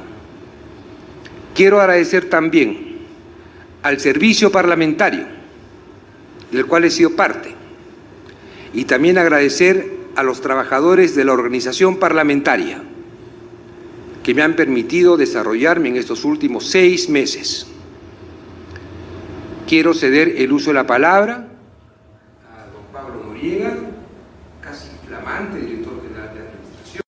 [1.54, 2.98] Quiero agradecer también
[3.82, 5.24] al servicio parlamentario,
[6.52, 7.54] del cual he sido parte,
[8.74, 12.82] y también agradecer a los trabajadores de la organización parlamentaria
[14.22, 17.66] que me han permitido desarrollarme en estos últimos seis meses.
[19.66, 21.48] Quiero ceder el uso de la palabra
[22.48, 23.76] a don Pablo Noriega,
[24.60, 27.02] casi flamante director general de Administración.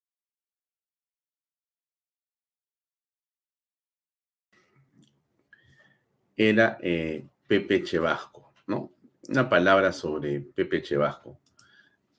[6.37, 8.93] Era eh, Pepe Chevasco, ¿no?
[9.29, 11.39] Una palabra sobre Pepe Chevasco.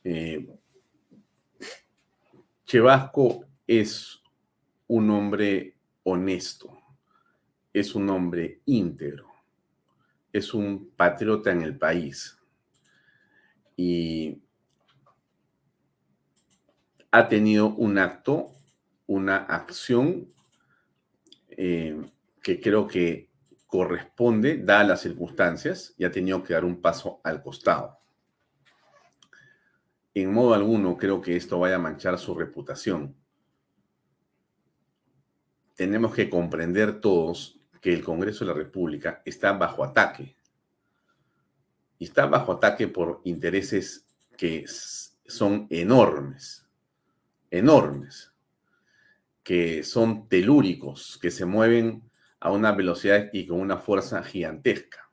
[0.03, 0.45] Eh,
[2.73, 4.23] Chevasco es
[4.87, 6.75] un hombre honesto,
[7.71, 9.27] es un hombre íntegro,
[10.31, 12.35] es un patriota en el país
[13.77, 14.41] y
[17.11, 18.53] ha tenido un acto,
[19.05, 20.33] una acción
[21.49, 22.01] eh,
[22.41, 23.29] que creo que
[23.67, 27.99] corresponde, dadas las circunstancias, y ha tenido que dar un paso al costado.
[30.15, 33.15] En modo alguno creo que esto vaya a manchar su reputación.
[35.75, 40.35] Tenemos que comprender todos que el Congreso de la República está bajo ataque.
[41.97, 44.05] Y está bajo ataque por intereses
[44.37, 46.67] que son enormes,
[47.49, 48.31] enormes,
[49.43, 55.09] que son telúricos, que se mueven a una velocidad y con una fuerza gigantesca.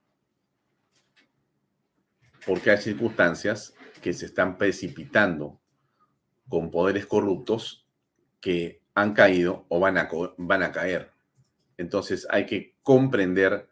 [2.45, 5.61] Porque hay circunstancias que se están precipitando
[6.49, 7.87] con poderes corruptos
[8.41, 11.11] que han caído o van a, van a caer.
[11.77, 13.69] Entonces hay que comprender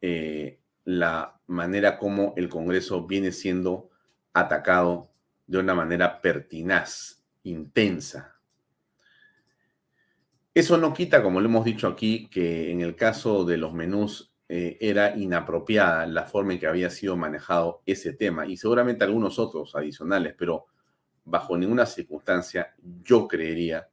[0.00, 3.90] eh, la manera como el Congreso viene siendo
[4.32, 5.08] atacado
[5.46, 8.34] de una manera pertinaz, intensa,
[10.54, 14.33] eso no quita, como lo hemos dicho aquí, que en el caso de los menús
[14.48, 19.38] eh, era inapropiada la forma en que había sido manejado ese tema y seguramente algunos
[19.38, 20.66] otros adicionales, pero
[21.24, 23.88] bajo ninguna circunstancia yo creería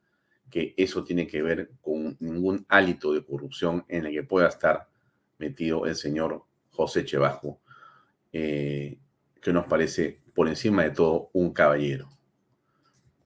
[0.50, 4.90] que eso tiene que ver con ningún hálito de corrupción en el que pueda estar
[5.38, 7.62] metido el señor José Chebajo,
[8.34, 9.00] eh,
[9.42, 12.10] que nos parece por encima de todo un caballero.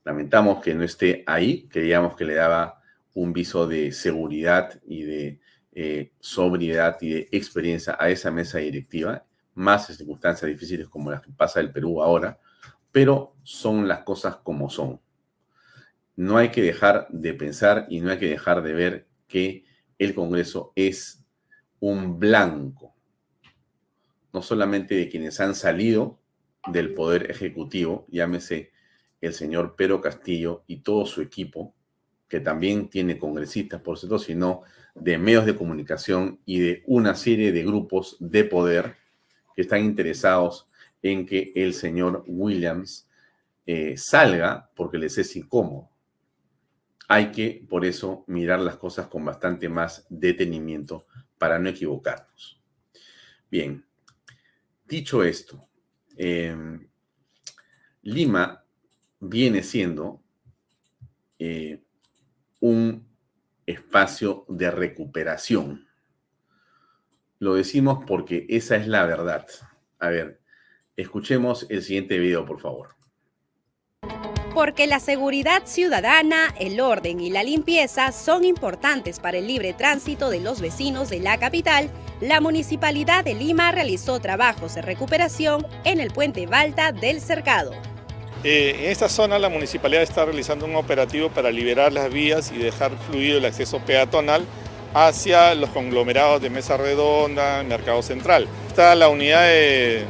[0.03, 2.81] Lamentamos que no esté ahí, creíamos que le daba
[3.15, 5.39] un viso de seguridad y de
[5.77, 11.21] eh, sobriedad y de experiencia a esa mesa directiva, más en circunstancias difíciles como las
[11.21, 12.39] que pasa el Perú ahora,
[12.93, 15.01] pero son las cosas como son.
[16.15, 19.65] No hay que dejar de pensar y no hay que dejar de ver que
[19.99, 21.25] el Congreso es
[21.81, 22.95] un blanco,
[24.31, 26.21] no solamente de quienes han salido
[26.67, 28.71] del poder ejecutivo, llámese
[29.19, 31.75] el señor Pedro Castillo y todo su equipo,
[32.29, 34.63] que también tiene congresistas, por cierto, sino
[34.95, 38.95] de medios de comunicación y de una serie de grupos de poder
[39.55, 40.67] que están interesados
[41.01, 43.08] en que el señor Williams
[43.65, 45.89] eh, salga porque les es incómodo.
[47.08, 51.05] Hay que, por eso, mirar las cosas con bastante más detenimiento
[51.38, 52.60] para no equivocarnos.
[53.51, 53.86] Bien,
[54.88, 55.67] dicho esto,
[56.17, 56.88] em,
[58.01, 58.63] Lima
[59.19, 60.21] viene siendo
[61.38, 61.81] eh,
[62.60, 63.04] un
[63.65, 65.88] espacio de recuperación.
[67.39, 69.45] Lo decimos porque esa es la verdad.
[69.99, 70.39] A ver,
[70.95, 72.95] escuchemos el siguiente video, por favor.
[74.54, 80.30] Porque la seguridad ciudadana, el orden y la limpieza son importantes para el libre tránsito
[80.30, 85.99] de los vecinos de la capital, la Municipalidad de Lima realizó trabajos de recuperación en
[85.99, 87.73] el puente Balta del Cercado.
[88.47, 92.60] Eh, en esta zona la municipalidad está realizando un operativo para liberar las vías y
[92.60, 94.45] dejar fluido el acceso peatonal
[94.93, 98.47] hacia los conglomerados de Mesa Redonda, Mercado Central.
[98.67, 100.05] Está la unidad de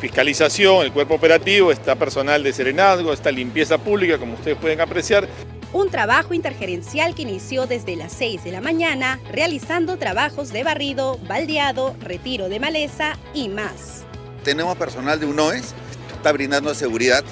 [0.00, 5.28] fiscalización, el cuerpo operativo, está personal de serenazgo, está limpieza pública, como ustedes pueden apreciar.
[5.72, 11.18] Un trabajo intergerencial que inició desde las 6 de la mañana, realizando trabajos de barrido,
[11.28, 14.02] baldeado, retiro de maleza y más.
[14.42, 15.72] Tenemos personal de UNOES,
[16.16, 17.22] está brindando seguridad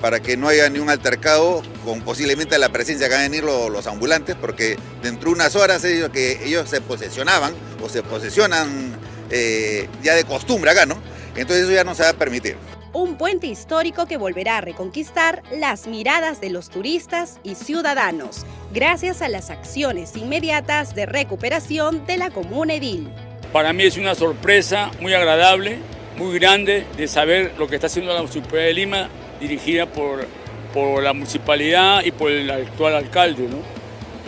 [0.00, 3.44] para que no haya ni un altercado con posiblemente la presencia que van a venir
[3.44, 8.96] los, ambulantes, porque dentro de unas horas ellos, que ellos se posesionaban o se posesionan
[9.30, 10.96] eh, ya de costumbre acá, ¿no?
[11.36, 12.56] Entonces eso ya no se va a permitir.
[12.92, 19.20] Un puente histórico que volverá a reconquistar las miradas de los turistas y ciudadanos, gracias
[19.20, 23.10] a las acciones inmediatas de recuperación de la comuna edil.
[23.52, 25.78] Para mí es una sorpresa muy agradable,
[26.16, 29.08] muy grande de saber lo que está haciendo la Municipalidad de Lima
[29.40, 30.26] dirigida por,
[30.72, 33.58] por la municipalidad y por el actual alcalde, ¿no?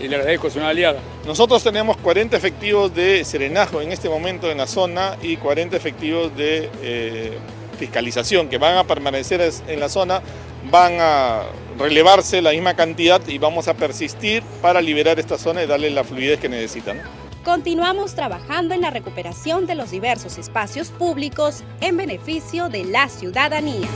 [0.02, 1.00] Y le agradezco a su aliada.
[1.26, 6.34] Nosotros tenemos 40 efectivos de serenazgo en este momento en la zona y 40 efectivos
[6.36, 7.38] de eh,
[7.78, 10.22] fiscalización que van a permanecer en la zona,
[10.70, 11.42] van a
[11.78, 16.04] relevarse la misma cantidad y vamos a persistir para liberar esta zona y darle la
[16.04, 17.00] fluidez que necesitan.
[17.44, 23.88] Continuamos trabajando en la recuperación de los diversos espacios públicos en beneficio de la ciudadanía.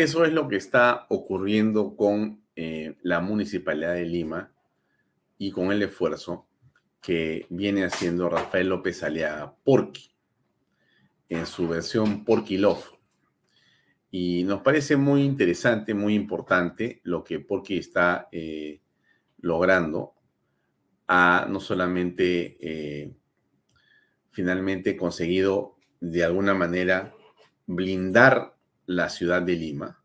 [0.00, 4.50] Eso es lo que está ocurriendo con eh, la Municipalidad de Lima
[5.36, 6.48] y con el esfuerzo
[7.02, 10.10] que viene haciendo Rafael López Aliaga Porqui
[11.28, 12.82] en su versión Porky Love.
[14.10, 18.80] Y nos parece muy interesante, muy importante lo que Porky está eh,
[19.42, 20.14] logrando.
[21.08, 23.12] Ha no solamente eh,
[24.30, 27.12] finalmente conseguido de alguna manera
[27.66, 28.56] blindar
[28.90, 30.02] la ciudad de Lima.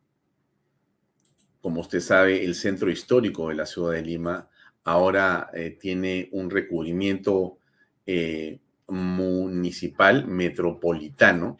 [1.60, 4.48] Como usted sabe, el centro histórico de la ciudad de Lima
[4.84, 7.58] ahora eh, tiene un recubrimiento
[8.06, 11.58] eh, municipal metropolitano.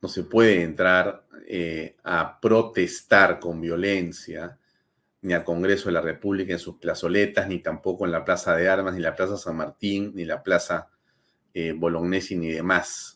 [0.00, 4.58] No se puede entrar eh, a protestar con violencia
[5.20, 8.70] ni al Congreso de la República en sus plazoletas, ni tampoco en la Plaza de
[8.70, 10.88] Armas, ni la Plaza San Martín, ni la Plaza
[11.76, 13.13] Bolognesi, ni demás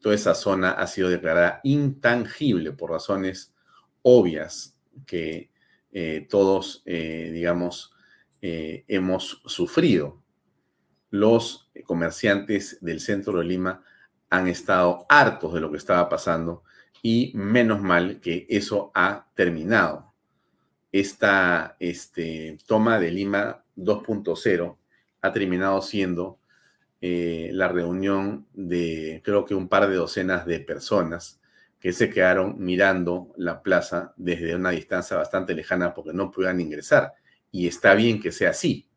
[0.00, 3.54] toda esa zona ha sido declarada intangible por razones
[4.02, 5.50] obvias que
[5.92, 7.92] eh, todos, eh, digamos,
[8.42, 10.22] eh, hemos sufrido.
[11.10, 13.82] Los comerciantes del centro de Lima
[14.30, 16.62] han estado hartos de lo que estaba pasando
[17.02, 20.12] y menos mal que eso ha terminado.
[20.92, 24.76] Esta este, toma de Lima 2.0
[25.20, 26.37] ha terminado siendo
[27.00, 31.40] eh, la reunión de creo que un par de docenas de personas
[31.80, 37.14] que se quedaron mirando la plaza desde una distancia bastante lejana porque no podían ingresar.
[37.52, 38.88] Y está bien que sea así.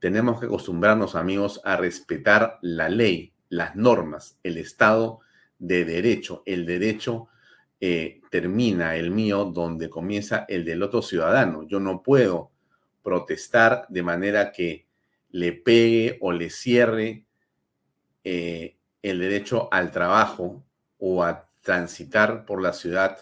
[0.00, 5.20] Tenemos que acostumbrarnos, amigos, a respetar la ley, las normas, el Estado
[5.58, 6.42] de Derecho.
[6.44, 7.28] El derecho
[7.80, 11.62] eh, termina, el mío, donde comienza el del otro ciudadano.
[11.62, 12.50] Yo no puedo
[13.02, 14.87] protestar de manera que
[15.30, 17.24] le pegue o le cierre
[18.24, 20.64] eh, el derecho al trabajo
[20.98, 23.18] o a transitar por la ciudad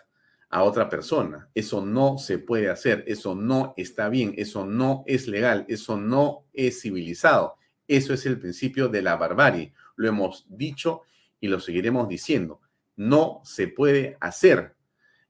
[0.49, 1.49] a otra persona.
[1.55, 6.47] Eso no se puede hacer, eso no está bien, eso no es legal, eso no
[6.53, 7.57] es civilizado.
[7.89, 9.73] Eso es el principio de la barbarie.
[9.97, 11.03] Lo hemos dicho
[11.41, 12.61] y lo seguiremos diciendo.
[12.97, 14.75] No se puede hacer.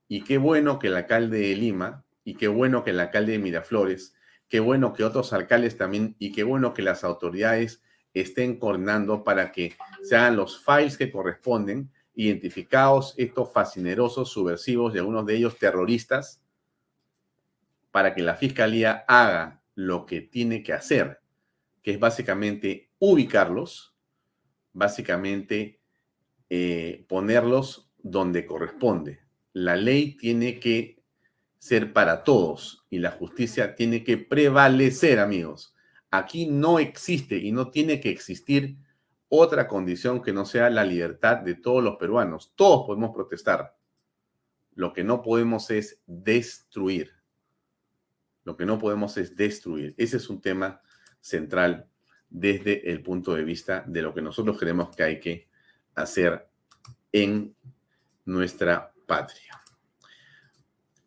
[0.08, 3.38] Y qué bueno que el alcalde de Lima y qué bueno que el alcalde de
[3.38, 4.14] Miraflores
[4.48, 7.82] Qué bueno que otros alcaldes también y qué bueno que las autoridades
[8.14, 14.98] estén coordinando para que se hagan los files que corresponden, identificados estos fascinerosos, subversivos y
[14.98, 16.40] algunos de ellos terroristas,
[17.90, 21.20] para que la fiscalía haga lo que tiene que hacer,
[21.82, 23.94] que es básicamente ubicarlos,
[24.72, 25.80] básicamente
[26.48, 29.20] eh, ponerlos donde corresponde.
[29.52, 30.95] La ley tiene que
[31.66, 35.74] ser para todos y la justicia tiene que prevalecer, amigos.
[36.12, 38.76] Aquí no existe y no tiene que existir
[39.28, 42.52] otra condición que no sea la libertad de todos los peruanos.
[42.54, 43.76] Todos podemos protestar.
[44.74, 47.10] Lo que no podemos es destruir.
[48.44, 49.92] Lo que no podemos es destruir.
[49.98, 50.80] Ese es un tema
[51.20, 51.88] central
[52.30, 55.48] desde el punto de vista de lo que nosotros creemos que hay que
[55.96, 56.48] hacer
[57.10, 57.56] en
[58.24, 59.65] nuestra patria.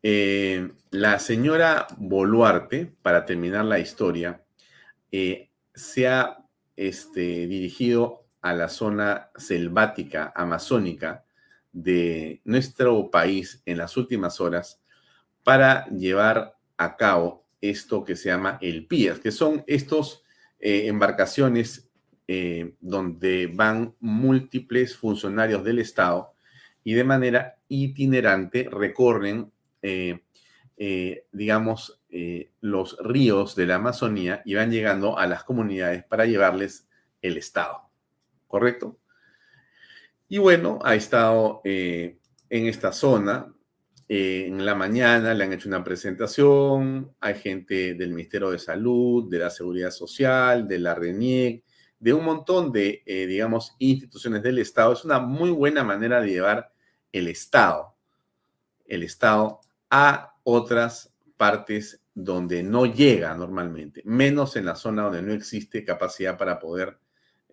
[0.02, 4.44] Eh, la señora Boluarte, para terminar la historia,
[5.12, 6.38] eh, se ha
[6.76, 11.26] este, dirigido a la zona selvática amazónica
[11.74, 14.82] de nuestro país en las últimas horas
[15.44, 20.24] para llevar a cabo esto que se llama el PIAS, que son estos
[20.60, 21.86] eh, embarcaciones
[22.80, 26.36] donde van múltiples funcionarios del Estado
[26.84, 29.52] y de manera itinerante recorren,
[31.32, 36.88] digamos, eh, los ríos de la Amazonía y van llegando a las comunidades para llevarles
[37.22, 37.84] el Estado.
[38.48, 38.98] ¿Correcto?
[40.28, 42.18] Y bueno, ha estado eh,
[42.50, 43.54] en esta zona.
[44.08, 47.14] Eh, en la mañana le han hecho una presentación.
[47.20, 51.64] Hay gente del Ministerio de Salud, de la Seguridad Social, de la RENIEC,
[52.00, 54.94] de un montón de, digamos, instituciones del Estado.
[54.94, 56.72] Es una muy buena manera de llevar
[57.12, 57.94] el Estado,
[58.88, 65.34] el Estado a otras partes donde no llega normalmente, menos en la zona donde no
[65.34, 66.98] existe capacidad para poder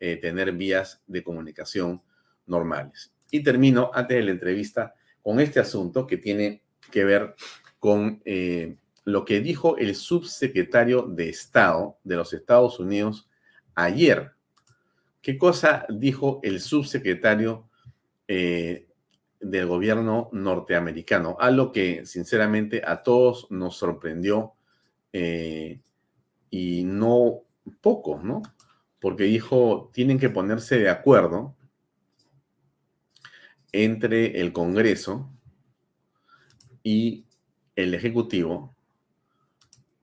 [0.01, 2.03] eh, tener vías de comunicación
[2.47, 3.13] normales.
[3.31, 7.35] Y termino antes de la entrevista con este asunto que tiene que ver
[7.79, 13.29] con eh, lo que dijo el subsecretario de Estado de los Estados Unidos
[13.75, 14.33] ayer.
[15.23, 17.69] ¿Qué cosa dijo el subsecretario
[18.29, 18.86] eh,
[19.51, 24.55] del gobierno norteamericano, algo que sinceramente a todos nos sorprendió
[25.13, 25.81] eh,
[26.51, 27.43] y no
[27.81, 28.43] poco, ¿no?
[29.01, 31.57] Porque dijo, tienen que ponerse de acuerdo
[33.71, 35.31] entre el Congreso
[36.83, 37.27] y
[37.77, 38.75] el Ejecutivo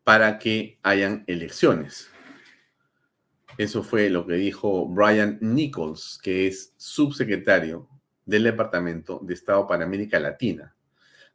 [0.03, 2.09] para que hayan elecciones.
[3.57, 7.89] Eso fue lo que dijo Brian Nichols, que es subsecretario
[8.25, 10.75] del Departamento de Estado para América Latina.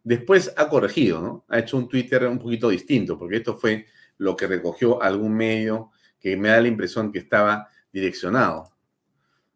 [0.03, 1.45] Después ha corregido, ¿no?
[1.49, 3.87] Ha hecho un Twitter un poquito distinto, porque esto fue
[4.19, 8.73] lo que recogió algún medio que me da la impresión que estaba direccionado.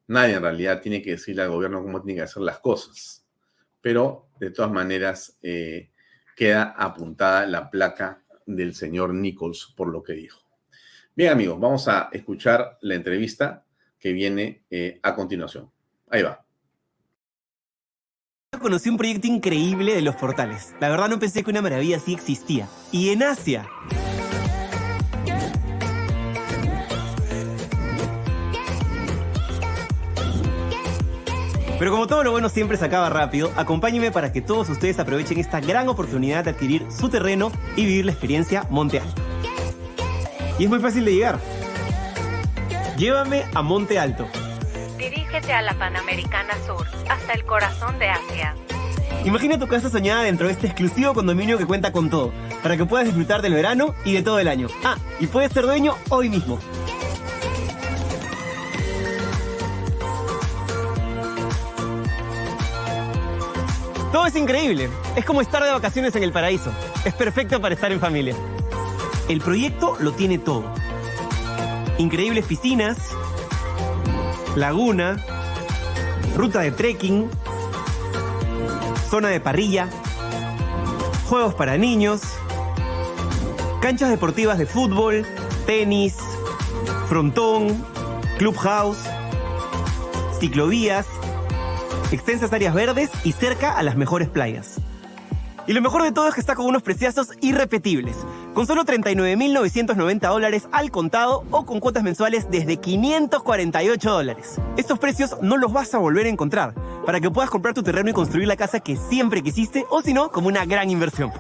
[0.09, 3.25] Nadie en realidad tiene que decirle al gobierno cómo tiene que hacer las cosas.
[3.81, 5.91] Pero, de todas maneras, eh,
[6.37, 10.41] queda apuntada la placa del señor Nichols por lo que dijo.
[11.15, 13.65] Bien, amigos, vamos a escuchar la entrevista
[13.99, 15.71] que viene eh, a continuación.
[16.09, 16.42] Ahí va
[18.63, 20.75] conocí un proyecto increíble de los portales.
[20.81, 22.69] La verdad no pensé que una maravilla así existía.
[22.91, 23.69] Y en Asia.
[31.79, 35.41] Pero como todo lo bueno siempre se acaba rápido, acompáñenme para que todos ustedes aprovechen
[35.41, 39.21] esta gran oportunidad de adquirir su terreno y vivir la experiencia Monte Alto.
[40.61, 41.41] Y es muy fácil de llegar.
[42.97, 44.29] Llévame a Monte Alto
[45.33, 48.55] A la Panamericana Sur, hasta el corazón de Asia.
[49.25, 52.85] Imagina tu casa soñada dentro de este exclusivo condominio que cuenta con todo, para que
[52.85, 54.69] puedas disfrutar del verano y de todo el año.
[54.85, 56.59] Ah, y puedes ser dueño hoy mismo.
[64.13, 64.91] Todo es increíble.
[65.17, 66.71] Es como estar de vacaciones en el paraíso.
[67.07, 68.37] Es perfecto para estar en familia.
[69.31, 70.75] El proyecto lo tiene todo.
[71.97, 72.99] Increíbles piscinas,
[74.57, 75.17] laguna,
[76.37, 77.31] ruta de trekking,
[79.09, 79.89] zona de parrilla,
[81.29, 82.21] juegos para niños,
[83.81, 85.27] canchas deportivas de fútbol,
[85.67, 86.17] tenis,
[87.09, 87.85] frontón,
[88.39, 88.99] clubhouse,
[90.39, 91.07] ciclovías,
[92.11, 94.81] extensas áreas verdes y cerca a las mejores playas.
[95.67, 98.17] Y lo mejor de todo es que está con unos preciazos irrepetibles,
[98.55, 104.61] con solo 39.990 dólares al contado o con cuotas mensuales desde 548 dólares.
[104.77, 106.75] Estos precios no los vas a volver a encontrar,
[107.07, 110.13] para que puedas comprar tu terreno y construir la casa que siempre quisiste o si
[110.13, 111.33] no, como una gran inversión.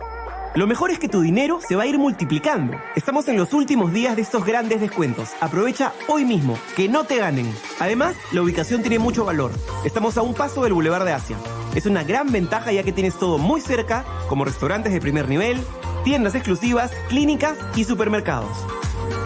[0.54, 2.76] Lo mejor es que tu dinero se va a ir multiplicando.
[2.94, 5.30] Estamos en los últimos días de estos grandes descuentos.
[5.40, 7.50] Aprovecha hoy mismo, que no te ganen.
[7.80, 9.50] Además, la ubicación tiene mucho valor.
[9.86, 11.38] Estamos a un paso del Boulevard de Asia.
[11.74, 15.58] Es una gran ventaja ya que tienes todo muy cerca, como restaurantes de primer nivel,
[16.04, 18.56] tiendas exclusivas, clínicas y supermercados.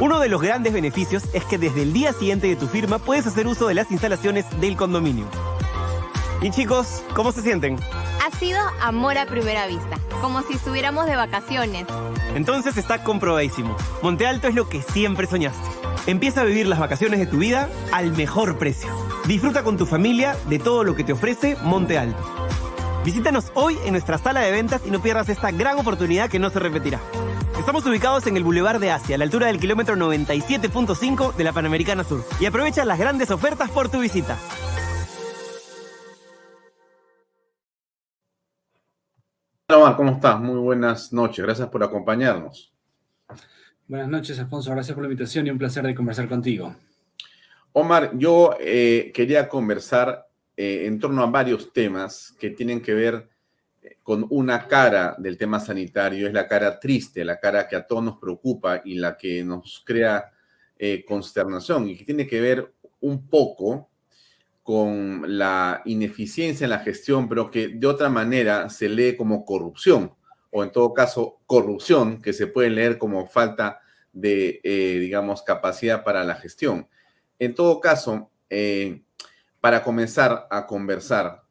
[0.00, 3.26] Uno de los grandes beneficios es que desde el día siguiente de tu firma puedes
[3.26, 5.26] hacer uso de las instalaciones del condominio.
[6.42, 7.78] Y chicos, ¿cómo se sienten?
[8.24, 11.86] Ha sido amor a primera vista, como si estuviéramos de vacaciones.
[12.34, 13.74] Entonces está comprobadísimo.
[14.02, 15.66] Monte Alto es lo que siempre soñaste.
[16.06, 18.90] Empieza a vivir las vacaciones de tu vida al mejor precio.
[19.26, 22.22] Disfruta con tu familia de todo lo que te ofrece Monte Alto.
[23.06, 26.50] Visítanos hoy en nuestra sala de ventas y no pierdas esta gran oportunidad que no
[26.50, 27.00] se repetirá.
[27.56, 31.52] Estamos ubicados en el Boulevard de Asia, a la altura del kilómetro 97.5 de la
[31.52, 32.24] Panamericana Sur.
[32.40, 34.36] Y aprovecha las grandes ofertas por tu visita.
[39.68, 40.40] Hola Omar, ¿cómo estás?
[40.40, 41.44] Muy buenas noches.
[41.44, 42.74] Gracias por acompañarnos.
[43.86, 44.72] Buenas noches, Alfonso.
[44.72, 46.74] Gracias por la invitación y un placer de conversar contigo.
[47.70, 50.25] Omar, yo eh, quería conversar
[50.56, 53.28] eh, en torno a varios temas que tienen que ver
[53.82, 57.86] eh, con una cara del tema sanitario, es la cara triste, la cara que a
[57.86, 60.32] todos nos preocupa y la que nos crea
[61.06, 63.88] consternación y que tiene que ver un poco
[64.62, 70.12] con la ineficiencia en la gestión, pero que de otra manera se lee como corrupción
[70.50, 73.80] o en todo caso corrupción, que se puede leer como falta
[74.12, 76.88] de, eh, digamos, capacidad para la gestión.
[77.38, 79.02] En todo caso, eh,
[79.66, 81.42] para comenzar a conversar,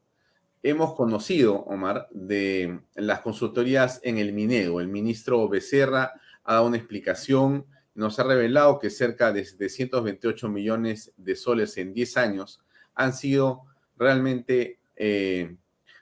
[0.64, 4.80] hemos conocido, Omar, de las consultorías en el Mineo.
[4.80, 6.14] El ministro Becerra
[6.46, 11.94] ha dado una explicación, nos ha revelado que cerca de 728 millones de soles en
[11.94, 12.62] 10 años
[12.94, 13.64] han sido
[13.98, 15.58] realmente eh,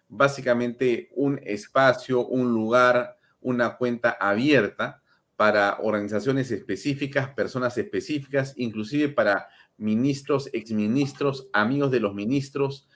[0.07, 5.01] básicamente un espacio, un lugar, una cuenta abierta
[5.35, 9.47] para organizaciones específicas, personas específicas, inclusive para
[9.77, 12.87] ministros, exministros, amigos de los ministros,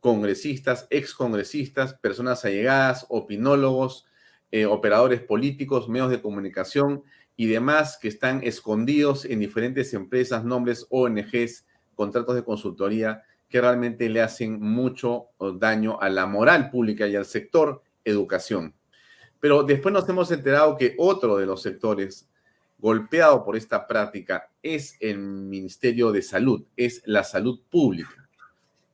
[0.00, 4.06] congresistas, excongresistas, personas allegadas, opinólogos,
[4.50, 7.02] eh, operadores políticos, medios de comunicación
[7.36, 14.08] y demás que están escondidos en diferentes empresas, nombres, ONGs, contratos de consultoría que realmente
[14.08, 18.74] le hacen mucho daño a la moral pública y al sector educación.
[19.40, 22.30] Pero después nos hemos enterado que otro de los sectores
[22.82, 28.28] golpeado por esta práctica es el Ministerio de Salud, es la salud pública.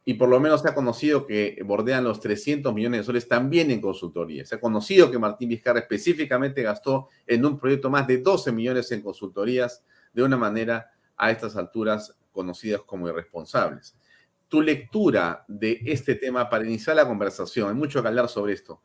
[0.05, 3.71] Y por lo menos se ha conocido que bordean los 300 millones de soles también
[3.71, 4.45] en consultoría.
[4.45, 8.93] Se ha conocido que Martín Vizcarra específicamente gastó en un proyecto más de 12 millones
[8.93, 9.83] en consultorías
[10.13, 13.97] de una manera a estas alturas conocidas como irresponsables
[14.49, 17.69] tu lectura de este tema para iniciar la conversación.
[17.69, 18.81] Hay mucho que hablar sobre esto.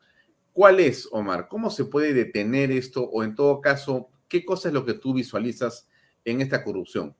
[0.52, 1.48] ¿Cuál es, Omar?
[1.48, 3.02] ¿Cómo se puede detener esto?
[3.02, 5.88] O en todo caso, ¿qué cosa es lo que tú visualizas
[6.24, 7.14] en esta corrupción?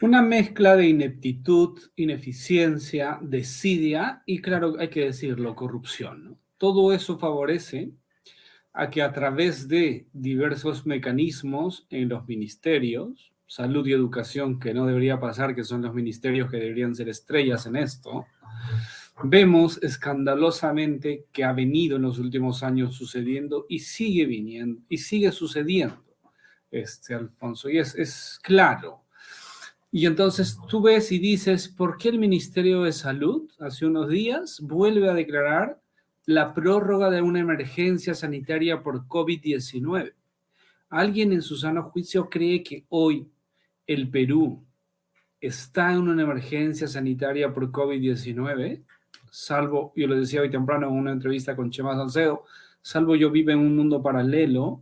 [0.00, 6.38] Una mezcla de ineptitud, ineficiencia, desidia y, claro, hay que decirlo, corrupción.
[6.58, 7.92] Todo eso favorece
[8.74, 14.84] a que a través de diversos mecanismos en los ministerios, salud y educación, que no
[14.86, 18.26] debería pasar, que son los ministerios que deberían ser estrellas en esto,
[19.24, 25.32] vemos escandalosamente que ha venido en los últimos años sucediendo y sigue viniendo y sigue
[25.32, 26.04] sucediendo,
[26.70, 29.02] este Alfonso, y es, es claro.
[29.90, 34.60] Y entonces tú ves y dices, ¿por qué el Ministerio de Salud hace unos días
[34.60, 35.80] vuelve a declarar
[36.26, 40.12] la prórroga de una emergencia sanitaria por COVID-19?
[40.90, 43.26] ¿Alguien en su sano juicio cree que hoy
[43.86, 44.66] el Perú
[45.40, 48.84] está en una emergencia sanitaria por COVID-19,
[49.36, 52.44] salvo, yo lo decía hoy temprano en una entrevista con Chema Salcedo,
[52.80, 54.80] salvo yo vivo en un mundo paralelo,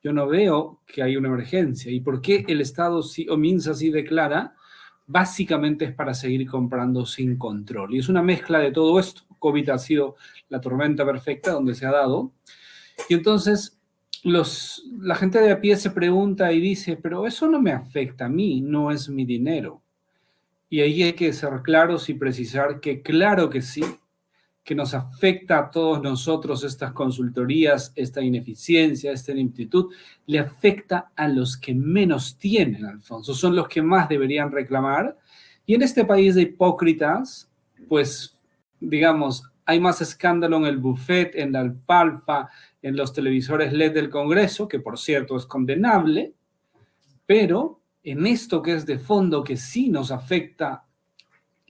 [0.00, 1.90] yo no veo que hay una emergencia.
[1.90, 4.54] ¿Y por qué el Estado o MINSA sí declara?
[5.08, 7.94] Básicamente es para seguir comprando sin control.
[7.94, 9.22] Y es una mezcla de todo esto.
[9.40, 10.14] COVID ha sido
[10.48, 12.30] la tormenta perfecta donde se ha dado.
[13.08, 13.80] Y entonces
[14.22, 18.28] la gente de a pie se pregunta y dice, pero eso no me afecta a
[18.28, 19.82] mí, no es mi dinero.
[20.68, 23.84] Y ahí hay que ser claros y precisar que claro que sí,
[24.64, 29.94] que nos afecta a todos nosotros estas consultorías, esta ineficiencia, esta ineptitud,
[30.26, 35.16] le afecta a los que menos tienen, Alfonso, son los que más deberían reclamar.
[35.66, 37.48] Y en este país de hipócritas,
[37.88, 38.36] pues,
[38.80, 42.48] digamos, hay más escándalo en el buffet, en la alfalfa,
[42.82, 46.34] en los televisores LED del Congreso, que por cierto es condenable,
[47.26, 50.84] pero en esto que es de fondo, que sí nos afecta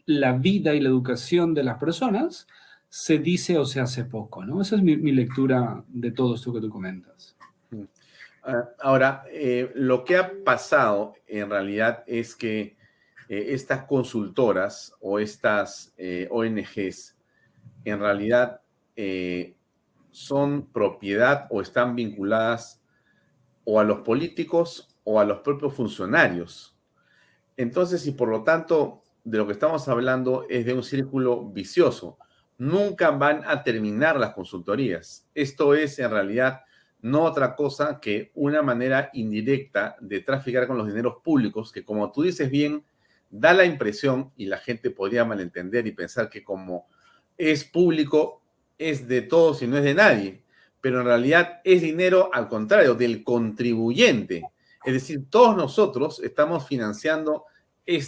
[0.05, 2.47] la vida y la educación de las personas,
[2.91, 4.61] se dice o se hace poco, ¿no?
[4.61, 7.35] Esa es mi, lectura de todo esto que tú comentas.
[8.43, 12.77] Ah, Ahora, eh, lo que ha pasado en realidad es que
[13.31, 17.17] eh, estas consultoras o estas eh, ONGs
[17.85, 18.61] en realidad
[20.11, 22.83] son propiedad o están vinculadas
[23.65, 26.77] o a los políticos o a los propios funcionarios.
[27.57, 32.19] Entonces, y por lo tanto, de lo que estamos hablando es de un círculo vicioso.
[32.59, 35.29] Nunca van a terminar las consultorías.
[35.33, 36.63] Esto es en realidad
[37.03, 42.11] no otra cosa que una manera indirecta de traficar con los dineros públicos, que como
[42.11, 42.85] tú dices bien,
[43.31, 46.89] da la impresión, y la gente podría malentender y pensar que como
[47.39, 48.43] es público,
[48.77, 50.43] es de todos y no es de nadie,
[50.81, 54.43] pero en realidad es dinero al contrario, del contribuyente.
[54.87, 57.47] Es decir, todos nosotros estamos financiando
[57.85, 57.99] eh,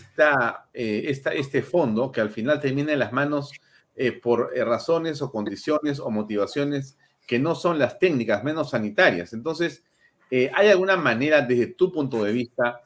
[0.73, 3.51] esta, este fondo que al final termina en las manos
[3.97, 9.33] eh, por eh, razones o condiciones o motivaciones que no son las técnicas menos sanitarias.
[9.33, 9.83] Entonces,
[10.31, 12.83] ¿hay alguna manera desde tu punto de vista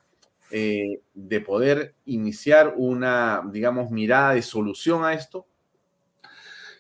[0.51, 5.47] de poder iniciar una, digamos, mirada de solución a esto?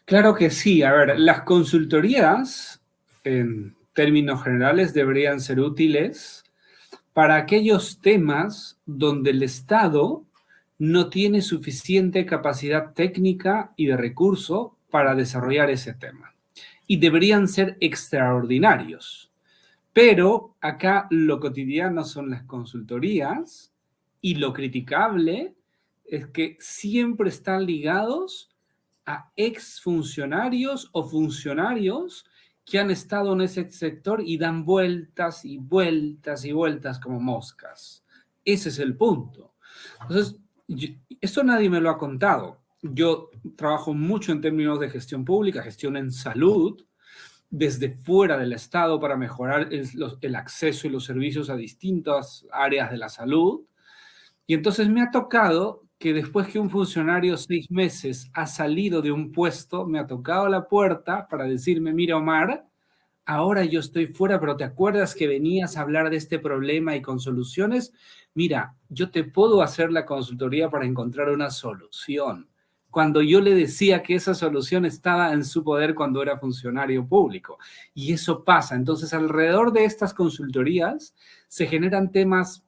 [0.04, 0.82] Claro que sí.
[0.82, 2.82] A ver, las consultorías,
[3.22, 6.41] en términos generales, deberían ser útiles
[7.12, 10.24] para aquellos temas donde el Estado
[10.78, 16.34] no tiene suficiente capacidad técnica y de recurso para desarrollar ese tema.
[16.86, 19.30] Y deberían ser extraordinarios.
[19.92, 23.72] Pero acá lo cotidiano son las consultorías
[24.20, 25.54] y lo criticable
[26.04, 28.50] es que siempre están ligados
[29.04, 32.24] a exfuncionarios o funcionarios
[32.64, 38.04] que han estado en ese sector y dan vueltas y vueltas y vueltas como moscas.
[38.44, 39.54] Ese es el punto.
[40.02, 40.36] Entonces,
[40.68, 40.88] yo-
[41.20, 42.60] esto nadie me lo ha contado.
[42.82, 46.80] Yo trabajo mucho en términos de gestión pública, gestión en salud,
[47.50, 49.88] desde fuera del Estado para mejorar el,
[50.20, 53.62] el acceso y los servicios a distintas áreas de la salud.
[54.46, 59.12] Y entonces me ha tocado que después que un funcionario seis meses ha salido de
[59.12, 62.66] un puesto, me ha tocado la puerta para decirme, mira Omar,
[63.24, 67.02] ahora yo estoy fuera, pero ¿te acuerdas que venías a hablar de este problema y
[67.02, 67.92] con soluciones?
[68.34, 72.48] Mira, yo te puedo hacer la consultoría para encontrar una solución.
[72.90, 77.58] Cuando yo le decía que esa solución estaba en su poder cuando era funcionario público.
[77.94, 78.74] Y eso pasa.
[78.74, 81.14] Entonces, alrededor de estas consultorías
[81.46, 82.64] se generan temas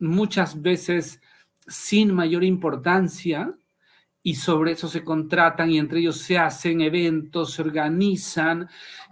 [0.00, 1.20] muchas veces
[1.66, 3.54] sin mayor importancia
[4.22, 8.68] y sobre eso se contratan y entre ellos se hacen eventos, se organizan.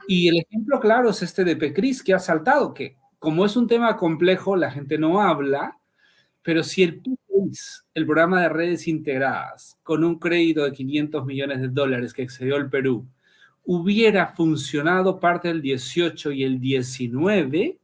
[0.06, 3.66] Y el ejemplo claro es este de Pecris que ha saltado, que como es un
[3.66, 5.78] tema complejo, la gente no habla,
[6.42, 11.60] pero si el PICRIS, el programa de redes integradas, con un crédito de 500 millones
[11.60, 13.06] de dólares que excedió el Perú,
[13.64, 17.78] hubiera funcionado parte del 18 y el 19,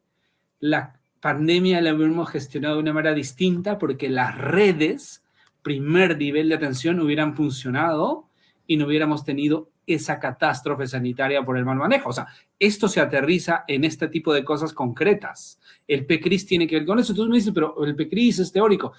[0.61, 5.25] la pandemia la hubiéramos gestionado de una manera distinta porque las redes,
[5.63, 8.29] primer nivel de atención, hubieran funcionado
[8.67, 12.11] y no hubiéramos tenido esa catástrofe sanitaria por el mal manejo.
[12.11, 12.27] O sea,
[12.59, 15.61] esto se aterriza en este tipo de cosas concretas.
[15.87, 17.13] El PCRIS tiene que ver con eso.
[17.13, 18.93] Entonces me dices, pero el PCRIS es teórico.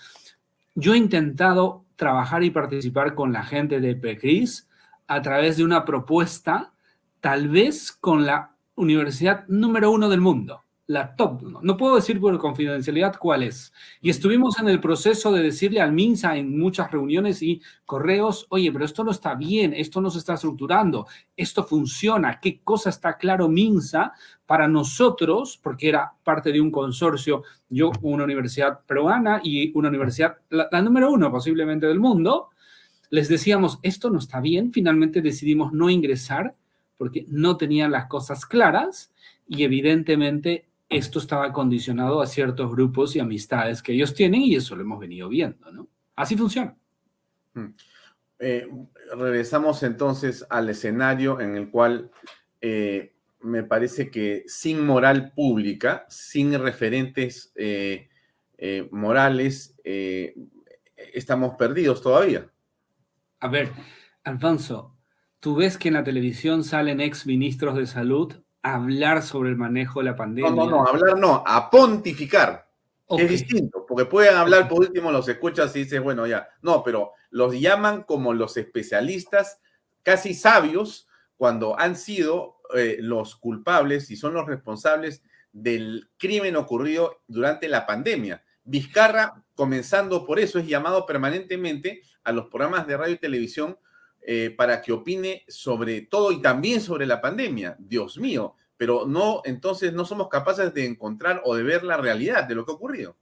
[0.76, 4.68] Yo he intentado trabajar y participar con la gente de PCRIS
[5.08, 6.74] a través de una propuesta,
[7.20, 11.42] tal vez con la universidad número uno del mundo, la top.
[11.42, 13.74] No, no puedo decir por confidencialidad cuál es.
[14.02, 18.72] Y estuvimos en el proceso de decirle al MINSA en muchas reuniones y correos, oye,
[18.72, 23.18] pero esto no está bien, esto no se está estructurando, esto funciona, qué cosa está
[23.18, 24.14] claro MINSA
[24.46, 30.38] para nosotros, porque era parte de un consorcio, yo, una universidad peruana y una universidad,
[30.50, 32.50] la, la número uno posiblemente del mundo,
[33.10, 36.56] les decíamos, esto no está bien, finalmente decidimos no ingresar
[36.98, 39.12] porque no tenían las cosas claras
[39.48, 44.76] y evidentemente esto estaba condicionado a ciertos grupos y amistades que ellos tienen y eso
[44.76, 45.88] lo hemos venido viendo, ¿no?
[46.16, 46.76] Así funciona.
[48.40, 48.68] Eh,
[49.18, 52.12] regresamos entonces al escenario en el cual
[52.62, 58.10] eh, me parece que sin moral pública, sin referentes eh,
[58.92, 59.76] morales,
[61.14, 62.50] estamos perdidos todavía.
[63.40, 63.70] A ver,
[64.24, 64.98] Alfonso,
[65.40, 70.00] ¿tú ves que en la televisión salen ex ministros de salud hablar sobre el manejo
[70.00, 70.52] de la pandemia?
[70.52, 72.68] No, no, no, hablar no, a pontificar.
[73.10, 76.50] Es distinto, porque pueden hablar por último, los escuchas y dices, bueno, ya.
[76.62, 79.62] No, pero los llaman como los especialistas
[80.04, 87.22] casi sabios cuando han sido eh, los culpables y son los responsables del crimen ocurrido
[87.28, 88.44] durante la pandemia.
[88.64, 93.78] Vizcarra, comenzando por eso, es llamado permanentemente a los programas de radio y televisión
[94.30, 97.78] eh, para que opine sobre todo y también sobre la pandemia.
[97.80, 102.44] Dios mío, pero no, entonces no somos capaces de encontrar o de ver la realidad
[102.44, 103.16] de lo que ha ocurrido.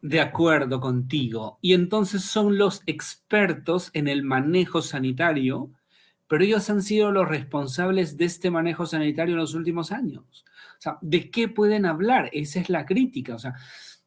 [0.00, 1.58] De acuerdo contigo.
[1.60, 5.70] Y entonces son los expertos en el manejo sanitario,
[6.28, 10.46] pero ellos han sido los responsables de este manejo sanitario en los últimos años.
[10.78, 12.30] O sea, ¿de qué pueden hablar?
[12.32, 13.34] Esa es la crítica.
[13.34, 13.52] O sea,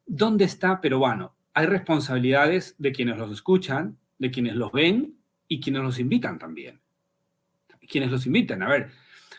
[0.06, 0.80] ¿dónde está?
[0.80, 5.19] Pero bueno, hay responsabilidades de quienes los escuchan, de quienes los ven
[5.50, 6.80] y quienes los invitan también.
[7.88, 8.62] Quienes los invitan.
[8.62, 8.90] A ver,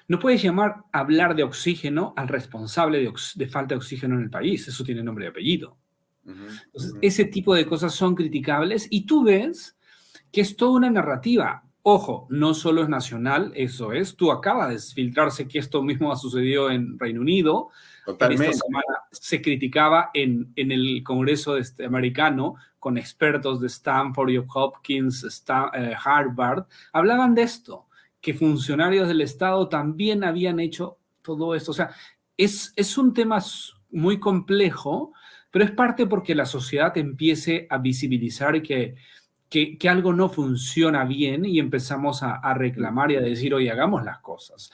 [0.09, 4.29] no puedes llamar hablar de oxígeno al responsable de, de falta de oxígeno en el
[4.29, 4.67] país.
[4.67, 5.77] Eso tiene nombre y apellido.
[6.25, 9.77] Entonces, ese tipo de cosas son criticables y tú ves
[10.33, 11.63] que es toda una narrativa.
[11.81, 14.17] Ojo, no solo es nacional, eso es.
[14.17, 17.69] Tú acabas de filtrarse que esto mismo ha sucedido en Reino Unido.
[18.05, 18.51] Totalmente.
[18.51, 25.43] esta semana se criticaba en, en el Congreso este americano con expertos de Stanford, Hopkins,
[25.73, 26.65] eh, Harvard.
[26.93, 27.87] Hablaban de esto,
[28.19, 31.71] que funcionarios del Estado también habían hecho todo esto.
[31.71, 31.91] O sea,
[32.37, 33.39] es, es un tema
[33.91, 35.13] muy complejo
[35.51, 38.95] pero es parte porque la sociedad empiece a visibilizar que,
[39.49, 43.69] que, que algo no funciona bien y empezamos a, a reclamar y a decir, oye,
[43.69, 44.71] hagamos las cosas.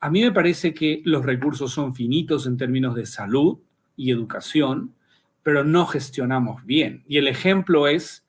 [0.00, 3.58] A mí me parece que los recursos son finitos en términos de salud
[3.96, 4.94] y educación,
[5.42, 7.02] pero no gestionamos bien.
[7.08, 8.24] Y el ejemplo es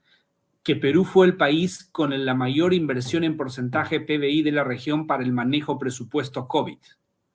[0.64, 5.06] que Perú fue el país con la mayor inversión en porcentaje PBI de la región
[5.06, 6.78] para el manejo presupuesto COVID.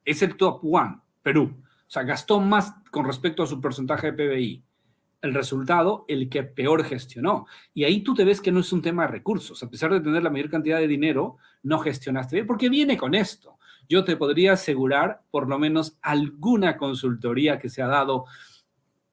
[0.05, 1.55] Es el top one, Perú.
[1.87, 4.62] O sea, gastó más con respecto a su porcentaje de PBI.
[5.22, 7.47] El resultado, el que peor gestionó.
[7.72, 9.62] Y ahí tú te ves que no es un tema de recursos.
[9.62, 13.14] A pesar de tener la mayor cantidad de dinero, no gestionaste bien, porque viene con
[13.14, 13.53] esto.
[13.89, 18.26] Yo te podría asegurar por lo menos alguna consultoría que se ha dado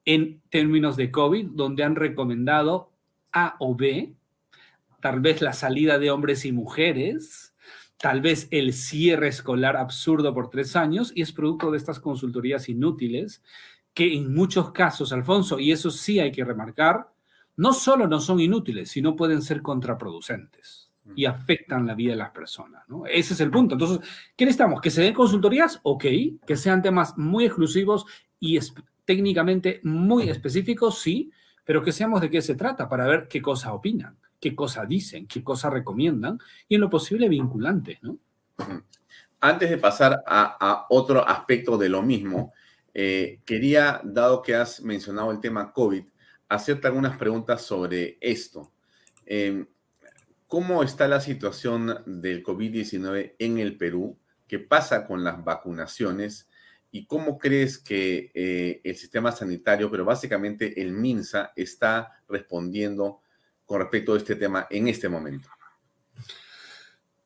[0.04, 2.92] en términos de COVID, donde han recomendado
[3.32, 4.14] A o B,
[5.00, 7.54] tal vez la salida de hombres y mujeres,
[7.98, 12.68] tal vez el cierre escolar absurdo por tres años y es producto de estas consultorías
[12.68, 13.42] inútiles
[13.94, 17.12] que en muchos casos, Alfonso, y eso sí hay que remarcar,
[17.56, 22.30] no solo no son inútiles, sino pueden ser contraproducentes y afectan la vida de las
[22.30, 22.82] personas.
[22.88, 23.06] ¿no?
[23.06, 23.74] Ese es el punto.
[23.74, 24.80] Entonces, ¿qué necesitamos?
[24.80, 25.80] ¿Que se den consultorías?
[25.82, 26.04] Ok,
[26.46, 28.06] que sean temas muy exclusivos
[28.38, 28.58] y
[29.04, 31.30] técnicamente muy específicos, sí,
[31.64, 35.28] pero que seamos de qué se trata para ver qué cosa opinan qué cosa dicen,
[35.28, 36.36] qué cosa recomiendan
[36.68, 38.00] y en lo posible vinculantes.
[39.40, 42.52] Antes de pasar a, otro aspecto de lo mismo,
[42.92, 46.04] eh, quería, dado que has mencionado el tema COVID,
[46.48, 48.72] hacerte algunas preguntas sobre esto.
[49.24, 49.64] Em,
[50.52, 54.18] ¿Cómo está la situación del COVID-19 en el Perú?
[54.46, 56.46] ¿Qué pasa con las vacunaciones?
[56.90, 63.22] ¿Y cómo crees que eh, el sistema sanitario, pero básicamente el MINSA, está respondiendo
[63.64, 65.48] con respecto a este tema en este momento?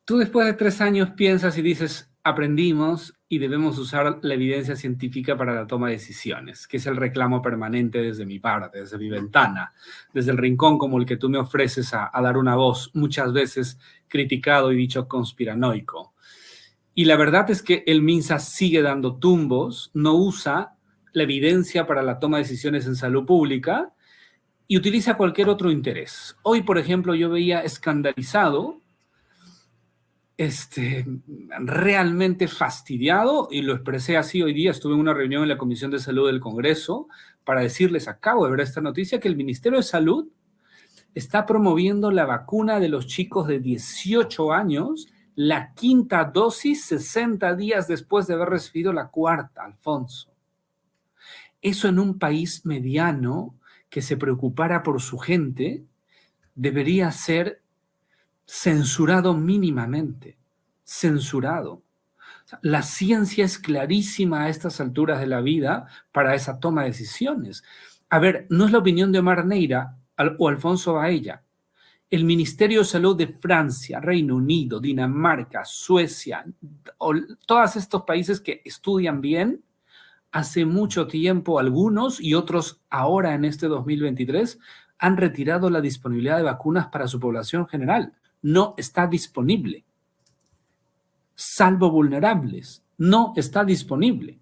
[0.05, 5.37] Tú después de tres años piensas y dices, aprendimos y debemos usar la evidencia científica
[5.37, 9.09] para la toma de decisiones, que es el reclamo permanente desde mi parte, desde mi
[9.09, 9.73] ventana,
[10.13, 13.33] desde el rincón como el que tú me ofreces a, a dar una voz, muchas
[13.33, 16.13] veces criticado y dicho conspiranoico.
[16.93, 20.77] Y la verdad es que el MINSA sigue dando tumbos, no usa
[21.13, 23.93] la evidencia para la toma de decisiones en salud pública
[24.67, 26.35] y utiliza cualquier otro interés.
[26.43, 28.81] Hoy, por ejemplo, yo veía escandalizado,
[30.37, 31.05] este,
[31.59, 35.89] realmente fastidiado, y lo expresé así hoy día, estuve en una reunión en la Comisión
[35.89, 37.07] de Salud del Congreso
[37.43, 40.27] para decirles, acabo de ver esta noticia, que el Ministerio de Salud
[41.15, 47.87] está promoviendo la vacuna de los chicos de 18 años, la quinta dosis 60 días
[47.87, 50.31] después de haber recibido la cuarta, Alfonso.
[51.61, 53.55] Eso en un país mediano
[53.89, 55.83] que se preocupara por su gente
[56.53, 57.61] debería ser
[58.47, 60.37] censurado mínimamente,
[60.83, 61.83] censurado.
[62.61, 67.63] La ciencia es clarísima a estas alturas de la vida para esa toma de decisiones.
[68.09, 69.97] A ver, no es la opinión de Omar Neira
[70.39, 71.43] o Alfonso Baella.
[72.09, 76.45] El Ministerio de Salud de Francia, Reino Unido, Dinamarca, Suecia,
[77.45, 79.61] todos estos países que estudian bien,
[80.31, 84.57] hace mucho tiempo algunos y otros ahora en este 2023
[84.99, 88.13] han retirado la disponibilidad de vacunas para su población general.
[88.41, 89.85] No está disponible.
[91.35, 92.83] Salvo vulnerables.
[92.97, 94.39] No está disponible.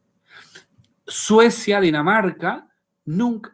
[1.06, 2.70] Suecia, Dinamarca,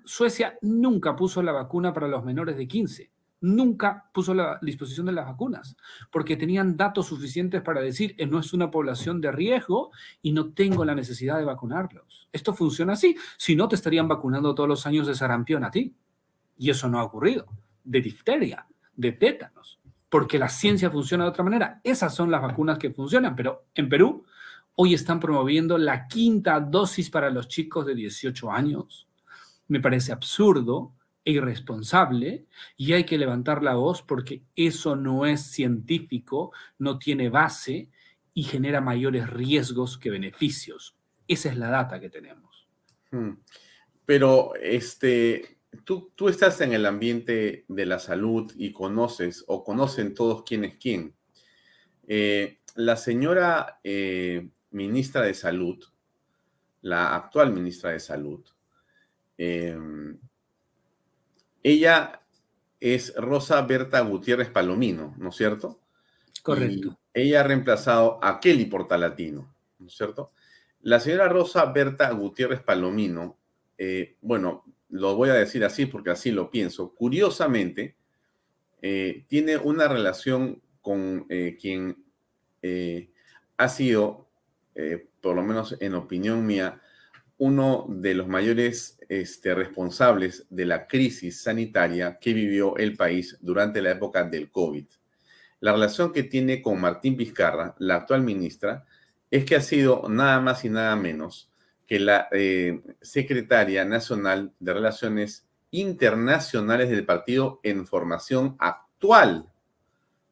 [0.05, 3.11] Suecia nunca puso la vacuna para los menores de 15
[3.41, 5.75] nunca puso la disposición de las vacunas,
[6.11, 10.53] porque tenían datos suficientes para decir, eh, no es una población de riesgo y no
[10.53, 12.29] tengo la necesidad de vacunarlos.
[12.31, 15.93] Esto funciona así, si no te estarían vacunando todos los años de sarampión a ti.
[16.57, 17.47] Y eso no ha ocurrido,
[17.83, 19.79] de difteria, de tétanos.
[20.11, 21.79] Porque la ciencia funciona de otra manera.
[21.85, 24.25] Esas son las vacunas que funcionan, pero en Perú
[24.75, 29.07] hoy están promoviendo la quinta dosis para los chicos de 18 años.
[29.69, 30.91] Me parece absurdo
[31.23, 32.45] e irresponsable
[32.75, 37.87] y hay que levantar la voz porque eso no es científico, no tiene base
[38.33, 40.93] y genera mayores riesgos que beneficios.
[41.25, 42.67] Esa es la data que tenemos.
[43.11, 43.35] Hmm.
[44.05, 50.13] Pero este, tú, tú estás en el ambiente de la salud y conoces o conocen
[50.13, 51.15] todos quién es quién.
[52.07, 55.83] Eh, la señora eh, ministra de Salud,
[56.81, 58.43] la actual ministra de Salud,
[59.37, 60.17] em,
[61.63, 62.21] ella
[62.79, 65.79] es Rosa Berta Gutiérrez Palomino, ¿no es cierto?
[66.41, 66.97] Correcto.
[67.13, 70.31] ella ha reemplazado a Kelly Portalatino, ¿no es cierto?
[70.81, 73.37] La señora Rosa Berta Gutiérrez Palomino,
[73.77, 77.95] eh, bueno, lo voy a decir así porque así lo pienso, curiosamente,
[78.81, 82.03] eh, tiene una relación con eh, quien
[82.61, 83.11] eh,
[83.57, 84.27] ha sido,
[85.21, 86.81] por lo menos en opinión mía,
[87.37, 93.81] uno de los mayores este, responsables de la crisis sanitaria que vivió el país durante
[93.81, 94.85] la época del COVID.
[95.59, 98.85] La relación que tiene con Martín Vizcarra, la actual ministra,
[99.29, 101.50] es que ha sido nada más y nada menos
[101.91, 109.51] que la eh, secretaria nacional de Relaciones Internacionales del partido en formación actual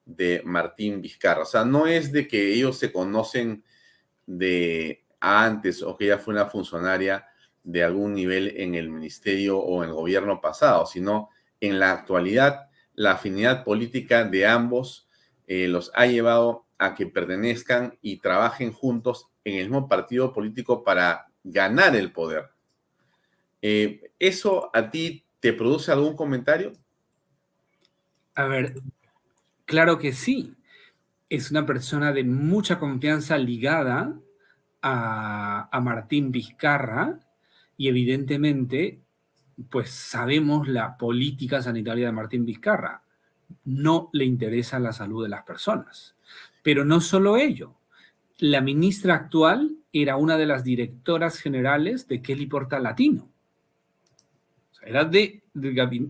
[0.05, 1.41] de Martín Vizcarra.
[1.41, 3.65] O sea, no es de que ellos se conocen
[4.25, 7.25] de antes o que ella fue una funcionaria
[7.61, 11.27] de algún nivel en el ministerio o en el gobierno pasado, sino
[11.59, 15.09] en la actualidad la afinidad política de ambos
[15.45, 20.85] eh, los ha llevado a que pertenezcan y trabajen juntos en el mismo partido político
[20.85, 22.49] para ganar el poder.
[23.61, 26.73] Eh, ¿Eso a ti te produce algún comentario?
[28.35, 28.75] A ver,
[29.65, 30.55] claro que sí.
[31.29, 34.15] Es una persona de mucha confianza ligada
[34.81, 37.19] a, a Martín Vizcarra
[37.77, 38.99] y evidentemente,
[39.69, 43.03] pues sabemos la política sanitaria de Martín Vizcarra.
[43.65, 46.15] No le interesa la salud de las personas.
[46.63, 47.78] Pero no solo ello.
[48.39, 53.29] La ministra actual era una de las directoras generales de Kelly Porta Latino.
[54.81, 55.43] era de,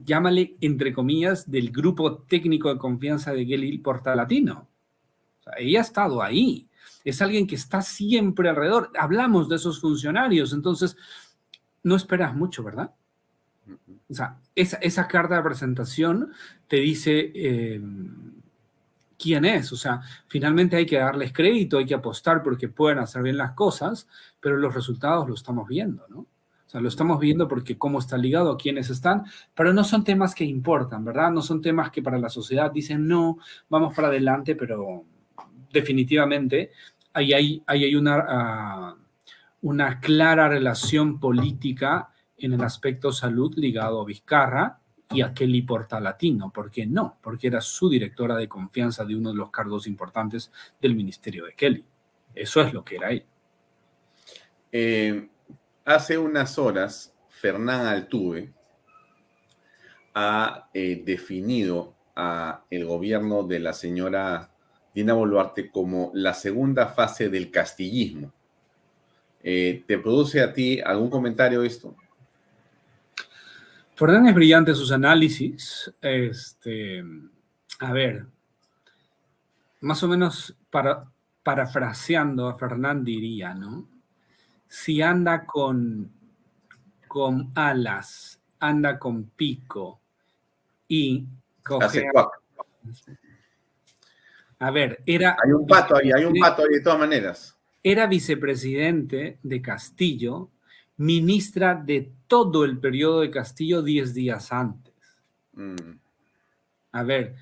[0.05, 4.67] llámale entre comillas, del grupo técnico de confianza de Kelly Porta Latino.
[5.57, 6.67] ella ha estado ahí.
[7.03, 8.91] Es alguien que está siempre alrededor.
[8.99, 10.95] Hablamos de esos funcionarios, entonces
[11.81, 12.93] no esperas mucho, ¿verdad?
[14.09, 16.31] O sea, esa, carta de presentación
[16.67, 17.81] te dice, eh,
[19.19, 19.71] quién es.
[19.71, 23.51] O sea, finalmente hay que darles crédito, hay que apostar porque pueden hacer bien las
[23.51, 24.07] cosas,
[24.39, 26.19] pero los resultados lo estamos viendo, ¿no?
[26.19, 29.23] O sea, lo estamos viendo porque cómo está ligado, quiénes están,
[29.55, 31.31] pero no son temas que importan, ¿verdad?
[31.31, 33.39] No son temas que para la sociedad dicen, no,
[33.69, 35.03] vamos para adelante, pero
[35.73, 36.71] definitivamente
[37.11, 38.95] ahí hay, hay una, ah,
[39.61, 44.79] una clara relación política en el aspecto salud ligado a Vizcarra
[45.11, 46.51] y a Kelly Portalatino.
[46.51, 47.17] ¿Por qué no?
[47.21, 50.51] Porque era su directora de confianza de uno de los cargos importantes
[50.81, 51.85] del ministerio de Kelly.
[52.35, 53.25] Eso es lo que era ella.
[54.71, 55.29] Eh,
[55.85, 58.53] hace unas horas, Fernán Altuve
[60.13, 64.51] ha eh, definido a el gobierno de la señora
[64.93, 68.31] Dina Boluarte como la segunda fase del castillismo.
[69.41, 71.95] Eh, ¿Te produce a ti algún comentario esto?
[73.99, 75.93] Fernán es brillante sus análisis.
[75.99, 77.03] Este,
[77.79, 78.25] a ver,
[79.81, 81.03] más o menos para,
[81.43, 83.89] parafraseando a Fernán diría, ¿no?
[84.69, 86.09] Si anda con,
[87.09, 89.99] con alas, anda con pico
[90.87, 91.25] y
[91.61, 92.05] coge...
[94.59, 95.35] A ver, era...
[95.43, 97.57] Hay un pato ahí, hay un pato ahí de todas maneras.
[97.83, 100.51] Era vicepresidente de Castillo
[100.99, 104.93] ministra de todo el periodo de Castillo diez días antes.
[105.51, 105.97] Mm.
[106.93, 107.35] A ver,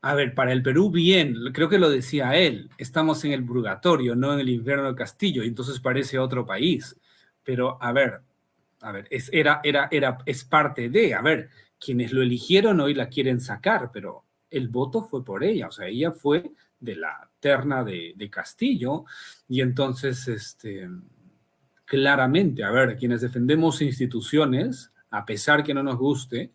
[0.00, 4.14] a ver, para el Perú bien, creo que lo decía él, estamos en el purgatorio,
[4.14, 6.96] no en el infierno de Castillo, y entonces parece otro país.
[7.44, 8.20] Pero a ver,
[8.80, 12.94] a ver, es, era, era, era, es parte de, a ver, quienes lo eligieron hoy
[12.94, 17.28] la quieren sacar, pero el voto fue por ella, o sea, ella fue de la
[17.40, 19.04] terna de, de Castillo,
[19.48, 20.88] y entonces, este,
[21.88, 26.52] claramente, a ver, quienes defendemos instituciones, a pesar que no nos guste,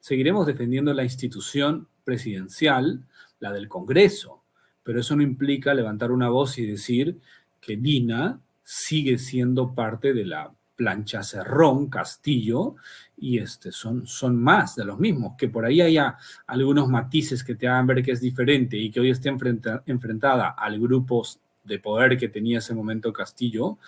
[0.00, 3.04] seguiremos defendiendo la institución presidencial,
[3.40, 4.42] la del Congreso,
[4.82, 7.20] pero eso no implica levantar una voz y decir
[7.60, 12.76] que Dina sigue siendo parte de la Plancha Cerrón, Castillo,
[13.18, 15.34] y este, son, son más de los mismos.
[15.36, 16.16] Que por ahí haya
[16.46, 20.80] algunos matices que te hagan ver que es diferente y que hoy esté enfrentada al
[20.80, 21.22] grupo
[21.64, 23.78] de poder que tenía ese momento Castillo,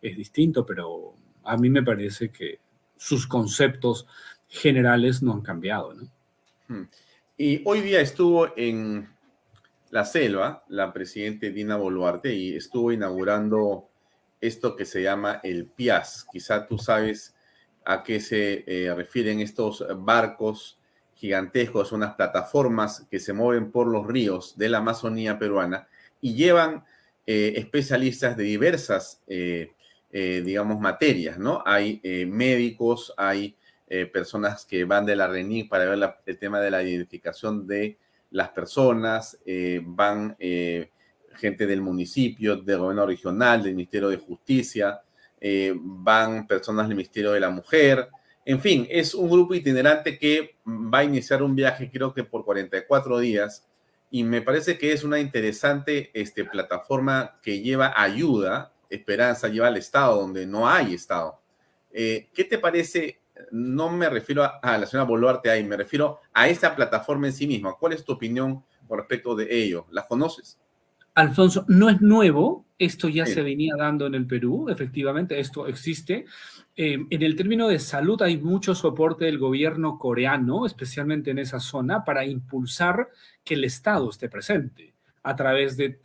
[0.00, 1.14] es distinto, pero
[1.44, 2.60] a mí me parece que
[2.96, 4.06] sus conceptos
[4.48, 5.94] generales no han cambiado.
[5.94, 6.08] ¿no?
[6.68, 6.88] Hmm.
[7.36, 9.08] Y hoy día estuvo en
[9.90, 13.88] la selva la presidenta Dina Boluarte y estuvo inaugurando
[14.40, 16.26] esto que se llama el PIAS.
[16.30, 17.34] Quizá tú sabes
[17.84, 20.78] a qué se eh, refieren estos barcos
[21.14, 25.86] gigantescos, unas plataformas que se mueven por los ríos de la Amazonía peruana
[26.20, 26.84] y llevan
[27.26, 29.72] eh, especialistas de diversas, eh,
[30.10, 31.62] digamos, materias, ¿no?
[31.64, 33.56] Hay médicos, hay
[34.12, 37.98] personas que van de la RENIC para ver el tema de la identificación de
[38.30, 39.38] las personas,
[39.84, 40.36] van
[41.34, 45.00] gente del municipio, del gobierno regional, del Ministerio de Justicia,
[45.40, 48.08] eh, van personas del Ministerio de la Mujer.
[48.44, 52.44] En fin, es un grupo itinerante que va a iniciar un viaje creo que por
[52.44, 53.66] 44 días
[54.14, 59.78] y me parece que es una interesante este, plataforma que lleva ayuda, esperanza, lleva al
[59.78, 61.40] Estado donde no hay Estado.
[61.90, 63.22] Eh, ¿Qué te parece?
[63.50, 67.46] No me refiero a, la señora Boluarte ahí, me refiero a esta plataforma en sí
[67.46, 67.74] misma.
[67.80, 69.86] ¿Cuál es tu opinión con respecto de ello?
[69.90, 70.60] ¿Las conoces?
[71.14, 76.24] Alfonso, no es nuevo, esto ya se venía dando en el Perú, efectivamente, esto existe.
[76.74, 81.60] Eh, en el término de salud hay mucho soporte del gobierno coreano, especialmente en esa
[81.60, 83.08] zona, para impulsar
[83.44, 84.91] que el Estado esté presente
[85.22, 85.98] a través de,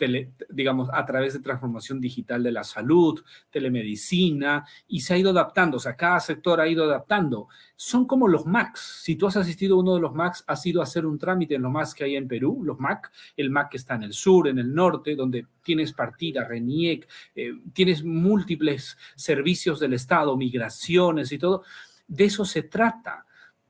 [0.49, 5.77] digamos, a través de transformación digital de la salud, telemedicina, y se ha ido adaptando,
[5.77, 7.47] o sea, cada sector ha ido adaptando.
[7.75, 9.01] Son como los MACs.
[9.03, 11.55] Si tú has asistido a uno de los MACs, has ido a hacer un trámite
[11.55, 14.13] en los MACs que hay en Perú, los MAC, el MAC que está en el
[14.13, 21.31] sur, en el norte, donde tienes partida, RENIEC, eh, tienes múltiples servicios del Estado, migraciones
[21.31, 21.63] y todo.
[22.07, 23.26] De eso se trata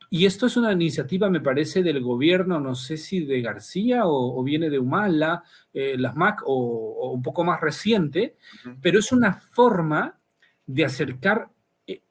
[0.09, 4.41] y esto es una iniciativa, me parece, del gobierno, no sé si de García o,
[4.43, 5.43] viene de Humala,
[5.73, 8.37] eh, las MAC o, un poco más reciente,
[8.81, 10.19] pero es una forma
[10.65, 11.49] de acercar
[11.85, 12.01] eh,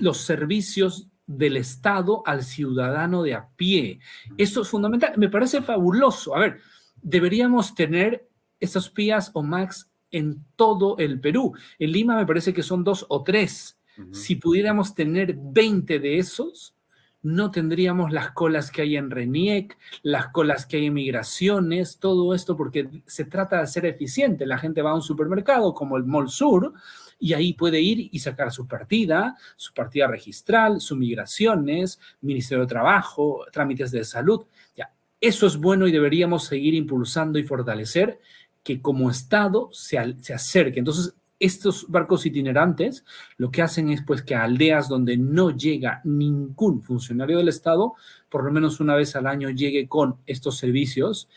[0.00, 4.00] los servicios del Estado al ciudadano de a pie.
[4.36, 6.34] Esto es fundamental, me parece fabuloso.
[6.34, 6.60] A ver,
[7.02, 8.28] deberíamos tener
[8.60, 11.54] esos PIAs o MACs en todo el Perú.
[11.78, 13.78] En Lima me parece que son dos o tres.
[14.12, 16.77] Si pudiéramos tener 20 de esos,
[17.22, 22.34] no tendríamos las colas que hay en RENIEC, las colas que hay en migraciones, todo
[22.34, 24.46] esto porque se trata de ser eficiente.
[24.46, 26.72] La gente va a un supermercado como el Mall Sur
[27.18, 32.68] y ahí puede ir y sacar su partida, su partida registral, sus migraciones, Ministerio de
[32.68, 34.46] Trabajo, trámites de salud.
[34.76, 38.20] Ya, eso es bueno y deberíamos seguir impulsando y fortalecer
[38.62, 40.78] que como Estado se, se acerque.
[40.78, 43.04] Entonces, estos barcos itinerantes
[43.36, 47.94] lo que hacen es pues que a aldeas donde no llega ningún funcionario del Estado,
[48.28, 51.28] por lo menos una vez al año llegue con estos servicios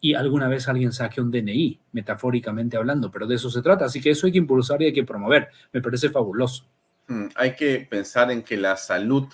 [0.00, 3.86] y alguna vez alguien saque un DNI, metafóricamente hablando, pero de eso se trata.
[3.86, 5.48] Así que eso hay que impulsar y hay que promover.
[5.72, 6.68] Me parece fabuloso.
[7.08, 9.26] Mm, hay que pensar en que la salud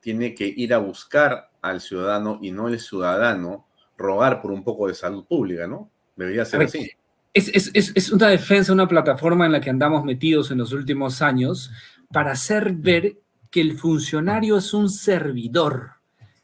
[0.00, 4.88] tiene que ir a buscar al ciudadano y no el ciudadano rogar por un poco
[4.88, 5.90] de salud pública, ¿no?
[6.16, 6.90] Debería ser así
[7.34, 11.70] es, una defensa, una plataforma en la que andamos metidos en los últimos años
[12.12, 13.18] para hacer ver
[13.50, 15.94] que el funcionario es un servidor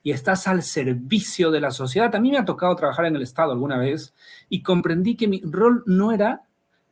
[0.03, 2.15] y estás al servicio de la sociedad.
[2.15, 4.15] A mí me ha tocado trabajar en el Estado alguna vez
[4.49, 6.43] y comprendí que mi rol no era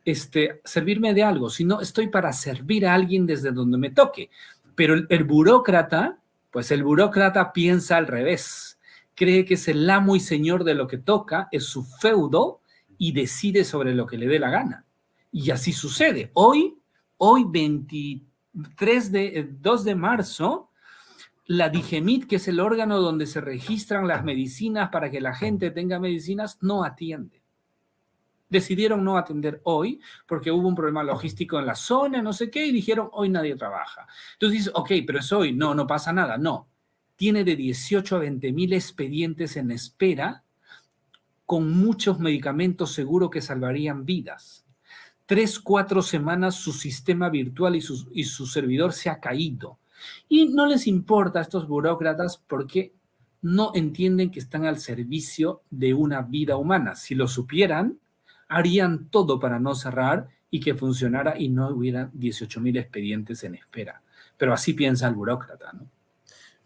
[0.05, 4.29] este, servirme de algo, sino estoy para servir a alguien desde donde me toque.
[4.75, 6.19] Pero el, el burócrata,
[6.51, 8.79] pues el burócrata piensa al revés.
[9.13, 12.61] Cree que es el amo y señor de lo que toca, es su feudo
[12.99, 14.85] y decide sobre lo que le dé la gana.
[15.31, 16.29] Y así sucede.
[16.33, 16.77] Hoy,
[17.17, 20.69] hoy 23 de, 2 de marzo,
[21.45, 25.71] la Digemit, que es el órgano donde se registran las medicinas para que la gente
[25.71, 27.41] tenga medicinas, no atiende.
[28.49, 32.65] Decidieron no atender hoy porque hubo un problema logístico en la zona, no sé qué,
[32.65, 34.07] y dijeron, hoy nadie trabaja.
[34.33, 36.67] Entonces dices, ok, pero es hoy, no, no pasa nada, no.
[37.15, 40.43] Tiene de 18 a 20 mil expedientes en espera
[41.49, 44.67] con muchos medicamentos seguro que salvarían vidas.
[45.25, 49.79] Tres, cuatro semanas su sistema virtual y su, y su servidor se ha caído.
[50.27, 52.93] Y no les importa a estos burócratas porque
[53.41, 56.95] no entienden que están al servicio de una vida humana.
[56.95, 57.97] Si lo supieran,
[58.47, 63.55] harían todo para no cerrar y que funcionara y no hubiera 18 mil expedientes en
[63.55, 64.03] espera.
[64.37, 65.87] Pero así piensa el burócrata, ¿no?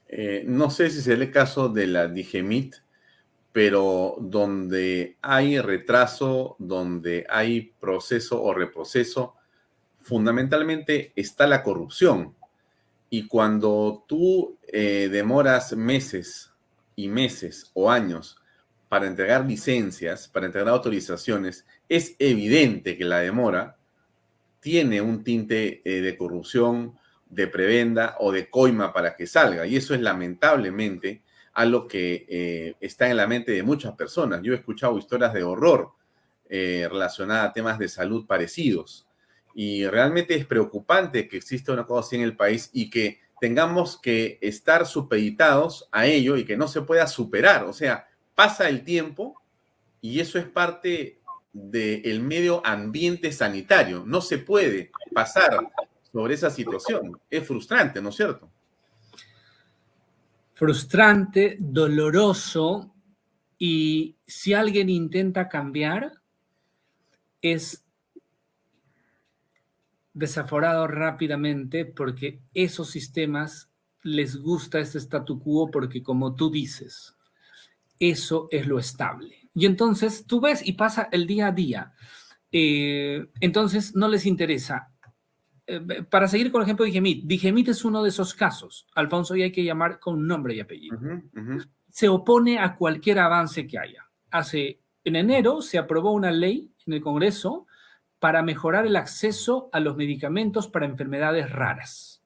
[0.10, 2.76] Eh, no sé si es el caso de la Digemit,
[3.54, 9.36] pero donde hay retraso, donde hay proceso o reproceso,
[10.02, 12.36] fundamentalmente está la corrupción.
[13.12, 16.52] Y cuando tú eh, demoras meses
[16.96, 18.38] y meses o años
[18.90, 23.78] para entregar licencias, para entregar autorizaciones, es evidente que la demora
[24.60, 26.98] tiene un tinte eh, de corrupción,
[27.30, 29.68] de prebenda o de coima para que salga.
[29.68, 31.23] Y eso es lamentablemente
[31.54, 34.42] algo que eh, está en la mente de muchas personas.
[34.42, 35.92] Yo he escuchado historias de horror
[36.50, 39.08] eh, relacionadas a temas de salud parecidos.
[39.56, 44.00] Y realmente es preocupante que exista una cosa así en el país y que tengamos
[44.02, 47.66] que estar supeditados a ello y que no se pueda superar.
[47.66, 49.36] O sea, pasa el tiempo
[50.02, 51.20] y eso es parte
[51.52, 54.04] del medio ambiente sanitario.
[54.06, 55.72] No se puede pasar
[56.12, 57.20] sobre esa situación.
[57.30, 58.50] Es frustrante, ¿no es cierto?
[60.54, 62.94] Frustrante, doloroso,
[63.58, 66.14] y si alguien intenta cambiar,
[67.42, 67.84] es
[70.14, 73.70] desaforado rápidamente porque esos sistemas
[74.04, 77.16] les gusta ese statu quo porque como tú dices,
[78.00, 79.50] eso es lo estable.
[79.54, 81.94] Y entonces tú ves y pasa el día a día.
[82.52, 84.93] Eh, entonces no les interesa
[85.66, 89.36] eh, para seguir con el ejemplo de Digemit, Digemit es uno de esos casos, Alfonso,
[89.36, 90.98] y hay que llamar con nombre y apellido.
[91.90, 94.10] Se opone a cualquier avance que haya.
[94.32, 97.68] Hace, en enero se aprobó una ley en el Congreso
[98.20, 102.24] para mejorar el acceso a los medicamentos para enfermedades raras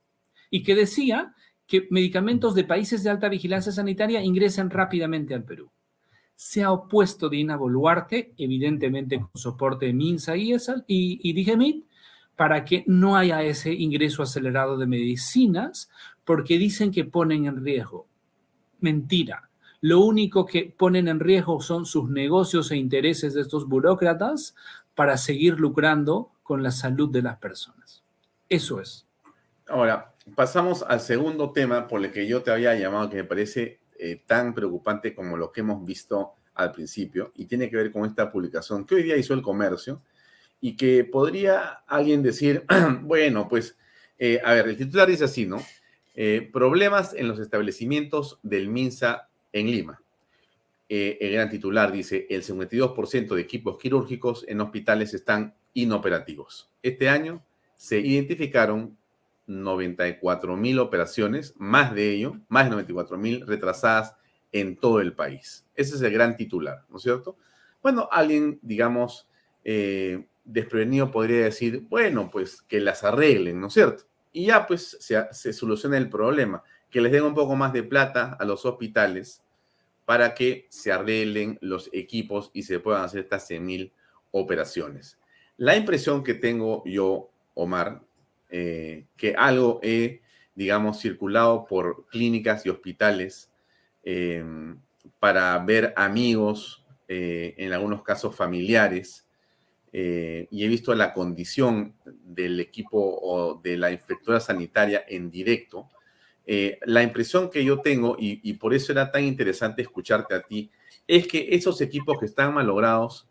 [0.50, 1.34] y que decía
[1.66, 5.70] que medicamentos de países de alta vigilancia sanitaria ingresen rápidamente al Perú.
[6.34, 11.87] Se ha opuesto Dina Boluarte, evidentemente con soporte de MINSA y, y, y Digemit,
[12.38, 15.90] para que no haya ese ingreso acelerado de medicinas,
[16.24, 18.08] porque dicen que ponen en riesgo.
[18.80, 19.50] Mentira.
[19.82, 24.56] Lo único que ponen en riesgo son sus negocios e intereses de estos burócratas
[24.94, 28.04] para seguir lucrando con la salud de las personas.
[28.48, 29.08] Eso es.
[29.68, 33.80] Ahora, pasamos al segundo tema por el que yo te había llamado, que me parece
[34.00, 38.06] eh, tan preocupante como lo que hemos visto al principio, y tiene que ver con
[38.06, 40.02] esta publicación que hoy día hizo el comercio,
[40.60, 42.66] y que podría alguien decir,
[43.02, 43.78] bueno, pues,
[44.18, 45.64] eh, a ver, el titular dice así, ¿no?
[46.16, 50.02] Eh, problemas en los establecimientos del MINSA en Lima.
[50.90, 56.72] Eh, el gran titular dice, el 52% de equipos quirúrgicos en hospitales están inoperativos.
[56.82, 57.44] Este año
[57.76, 58.98] se identificaron
[59.46, 64.16] 94 mil operaciones, más de ello, más de 94 mil retrasadas
[64.52, 65.66] en todo el país.
[65.76, 67.38] Ese es el gran titular, ¿no es cierto?
[67.84, 69.28] Bueno, alguien, digamos,
[70.48, 74.04] desprevenido podría decir, bueno, pues que las arreglen, ¿no es cierto?
[74.32, 78.38] Y ya pues se, soluciona el problema, que les den un poco más de plata
[78.40, 79.44] a los hospitales
[80.06, 83.92] para que se arreglen los equipos y se puedan hacer estas 100.000
[84.32, 85.20] operaciones.
[85.58, 88.02] La impresión que tengo yo, Omar,
[88.50, 90.22] eh, que algo he,
[90.56, 93.52] digamos, circulado por clínicas y hospitales
[94.04, 94.46] eh,
[95.20, 99.27] para ver amigos, eh, en algunos casos familiares,
[99.94, 105.90] eh, y he visto la condición del equipo o de la inspectora sanitaria en directo,
[106.46, 110.72] eh, la impresión que yo tengo, y, por eso era tan interesante escucharte a ti,
[111.06, 113.28] es que esos equipos que están malogrados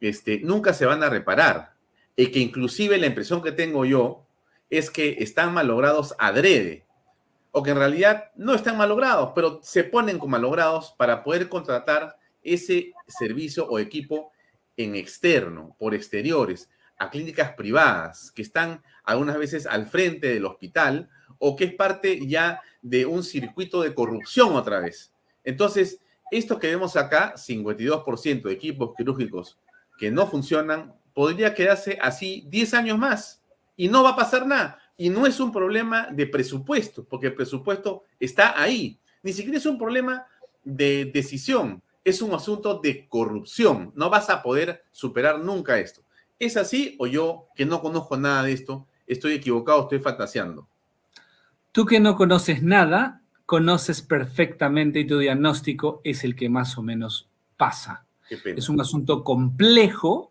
[0.00, 1.74] este, nunca se van a reparar.
[2.16, 4.26] Y que inclusive la impresión que tengo yo
[4.70, 6.84] es que están malogrados adrede,
[7.52, 12.18] o que en realidad no están malogrados, pero se ponen como malogrados para poder contratar
[12.42, 14.32] ese servicio o equipo
[14.78, 21.10] en externo, por exteriores, a clínicas privadas que están algunas veces al frente del hospital
[21.38, 25.12] o que es parte ya de un circuito de corrupción otra vez.
[25.44, 26.00] Entonces,
[26.30, 29.58] esto que vemos acá, 52% de equipos quirúrgicos
[29.98, 33.42] que no funcionan, podría quedarse así 10 años más
[33.76, 34.80] y no va a pasar nada.
[34.96, 38.98] Y no es un problema de presupuesto, porque el presupuesto está ahí.
[39.22, 40.26] Ni siquiera es un problema
[40.64, 43.92] de decisión es un asunto de corrupción.
[43.94, 46.02] No vas a poder superar nunca esto.
[46.38, 50.68] ¿Es así o yo, que no conozco nada de esto, estoy equivocado, estoy fantaseando?
[51.72, 56.82] Tú que no conoces nada, conoces perfectamente y tu diagnóstico es el que más o
[56.82, 58.04] menos pasa.
[58.44, 60.30] Es un asunto complejo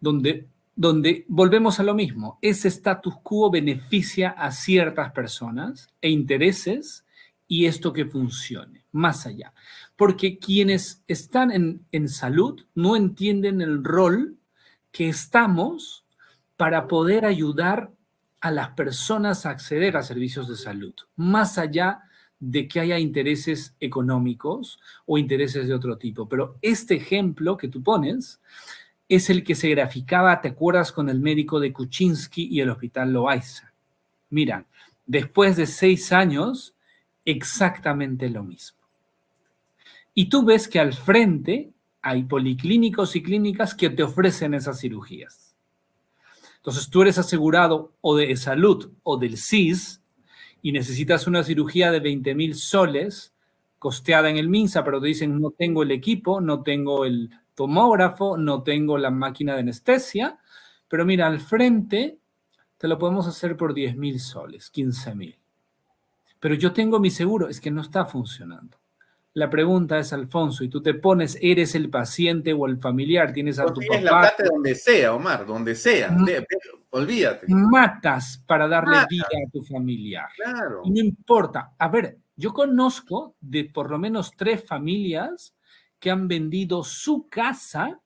[0.00, 0.46] donde,
[0.76, 2.38] donde volvemos a lo mismo.
[2.42, 7.04] Ese status quo beneficia a ciertas personas e intereses
[7.52, 9.52] y esto que funcione, más allá
[10.02, 14.36] porque quienes están en, salud no entienden el rol
[14.90, 16.04] que estamos
[16.56, 17.92] para poder ayudar
[18.40, 22.00] a las personas a acceder a servicios de salud, más allá
[22.40, 26.28] de que haya intereses económicos o intereses de otro tipo.
[26.28, 28.40] Pero este ejemplo que tú pones
[29.08, 33.12] es el que se graficaba, ¿te acuerdas con el médico de Kuczynski y el hospital
[33.12, 33.72] Loaiza?
[34.30, 34.66] Mira,
[35.06, 36.74] después de seis años,
[37.24, 38.78] exactamente lo mismo.
[40.14, 41.72] Y tú ves que al frente
[42.02, 45.56] hay policlínicos y clínicas que te ofrecen esas cirugías.
[46.56, 50.02] Entonces tú eres asegurado o de salud o del CIS
[50.62, 53.34] y necesitas una cirugía de 20 mil soles
[53.78, 58.36] costeada en el MINSA, pero te dicen no tengo el equipo, no tengo el tomógrafo,
[58.36, 60.38] no tengo la máquina de anestesia,
[60.86, 62.18] pero mira, al frente
[62.78, 65.41] te lo podemos hacer por 10 mil soles, 15 mil.
[66.42, 68.76] Pero yo tengo mi seguro, es que no está funcionando.
[69.32, 73.60] La pregunta es, Alfonso, y tú te pones, eres el paciente o el familiar, tienes
[73.60, 74.00] a tu papá.
[74.00, 76.16] la plata donde sea, Omar, donde sea.
[76.90, 77.46] olvídate.
[77.48, 80.30] Matas para darle vida a tu familiar.
[80.34, 80.82] Claro.
[80.84, 81.74] No importa.
[81.78, 85.54] A ver, yo conozco de por lo menos tres familias
[86.00, 88.00] que han vendido su casa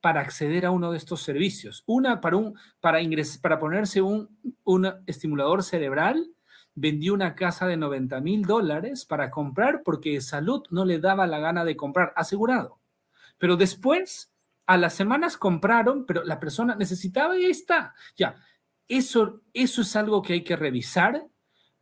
[0.00, 1.84] para acceder a uno de estos servicios.
[1.84, 2.98] Una para, un, para,
[3.42, 6.33] para ponerse un, un estimulador cerebral
[6.74, 11.38] vendió una casa de 90 mil dólares para comprar porque salud no le daba la
[11.38, 12.80] gana de comprar, asegurado.
[13.38, 14.32] Pero después,
[14.66, 17.94] a las semanas compraron, pero la persona necesitaba y ahí está.
[18.16, 18.36] Ya,
[18.88, 21.26] eso, eso es algo que hay que revisar.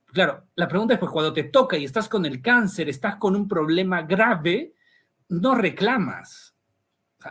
[0.07, 3.35] Claro, la pregunta es, pues cuando te toca y estás con el cáncer, estás con
[3.35, 4.75] un problema grave,
[5.29, 6.55] no reclamas.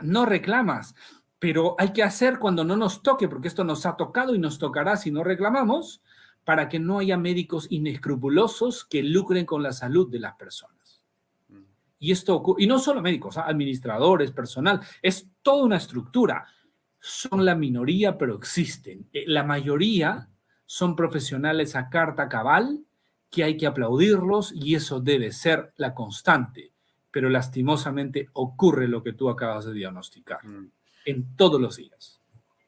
[0.02, 0.96] no reclamas.
[1.38, 4.58] Pero hay que hacer cuando no nos toque, porque esto nos ha tocado y nos
[4.58, 6.02] tocará si no reclamamos,
[6.44, 11.02] para que no haya médicos inescrupulosos que lucren con la salud de las personas.
[12.00, 13.46] Y esto y no solo médicos, ¿ah?
[13.48, 16.48] administradores, personal, es toda una estructura.
[17.00, 19.08] Son la minoría, pero existen.
[19.14, 20.28] Eh, la mayoría
[20.66, 22.84] son profesionales a carta cabal,
[23.30, 26.72] que hay que aplaudirlos y eso debe ser la constante.
[27.12, 30.40] Pero lastimosamente ocurre lo que tú acabas de diagnosticar
[31.06, 32.20] en todos los días.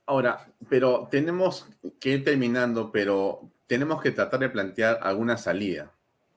[0.05, 1.67] Ahora, pero tenemos
[1.99, 5.91] que ir terminando, pero tenemos que tratar de plantear alguna salida,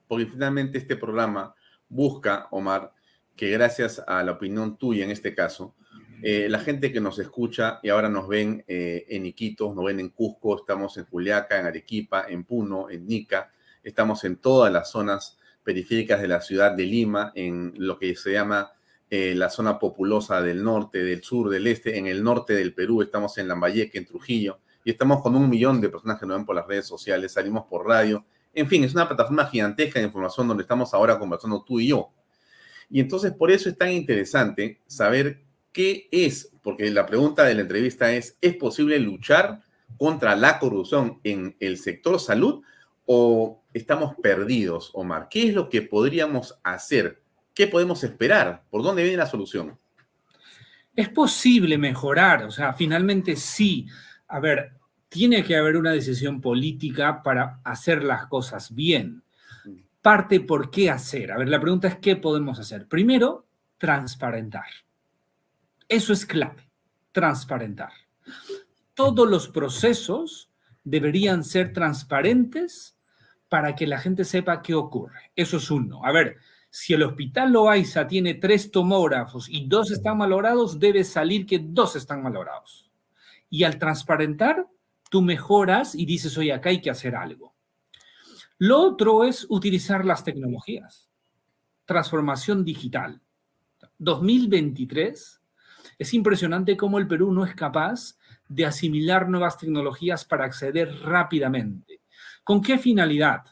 [0.07, 1.55] porque finalmente este programa
[1.89, 2.93] busca, Omar,
[3.35, 5.75] que gracias a la opinión tuya en este caso,
[6.23, 9.99] eh, la gente que nos escucha y ahora nos ven eh, en Iquitos, nos ven
[9.99, 13.51] en Cusco, estamos en Juliaca, en Arequipa, en Puno, en Nica,
[13.83, 18.31] estamos en todas las zonas periféricas de la ciudad de Lima, en lo que se
[18.31, 18.71] llama
[19.09, 23.03] eh, la zona populosa del norte, del sur, del este, en el norte del Perú,
[23.03, 26.45] estamos en Lambayeque, en Trujillo, y estamos con un millón de personas que nos ven
[26.45, 28.23] por las redes sociales, salimos por radio.
[28.53, 32.09] En fin, es una plataforma gigantesca de información donde estamos ahora conversando tú y yo.
[32.89, 35.41] Y entonces por eso es tan interesante saber
[35.73, 39.61] qué es, porque la pregunta de la entrevista es, ¿es posible luchar
[39.97, 42.61] contra la corrupción en el sector salud
[43.05, 45.27] o estamos perdidos, Omar?
[45.29, 47.21] ¿Qué es lo que podríamos hacer?
[47.53, 48.63] ¿Qué podemos esperar?
[48.69, 49.77] ¿Por dónde viene la solución?
[50.95, 53.85] Es posible mejorar, o sea, finalmente sí.
[54.29, 54.76] A ver,
[55.09, 59.23] tiene que haber una decisión política para hacer las cosas bien.
[60.01, 61.31] Parte por qué hacer.
[61.31, 62.87] A ver, la pregunta es qué podemos hacer.
[62.87, 63.45] Primero,
[63.77, 64.67] transparentar.
[65.87, 66.69] Eso es clave,
[67.11, 67.91] transparentar.
[68.93, 70.49] Todos los procesos
[70.83, 72.97] deberían ser transparentes
[73.49, 75.31] para que la gente sepa qué ocurre.
[75.35, 76.03] Eso es uno.
[76.03, 76.37] A ver,
[76.69, 81.95] si el hospital Loaiza tiene tres tomógrafos y dos están malogrados, debe salir que dos
[81.95, 82.89] están malogrados.
[83.49, 84.67] Y al transparentar,
[85.09, 87.55] tú mejoras y dices, oye, acá hay que hacer algo.
[88.57, 91.09] Lo otro es utilizar las tecnologías.
[91.85, 93.21] Transformación digital.
[93.99, 95.41] 2023
[95.99, 98.17] es impresionante cómo el Perú no es capaz
[98.47, 102.01] de asimilar nuevas tecnologías para acceder rápidamente.
[102.43, 103.43] ¿Con qué finalidad?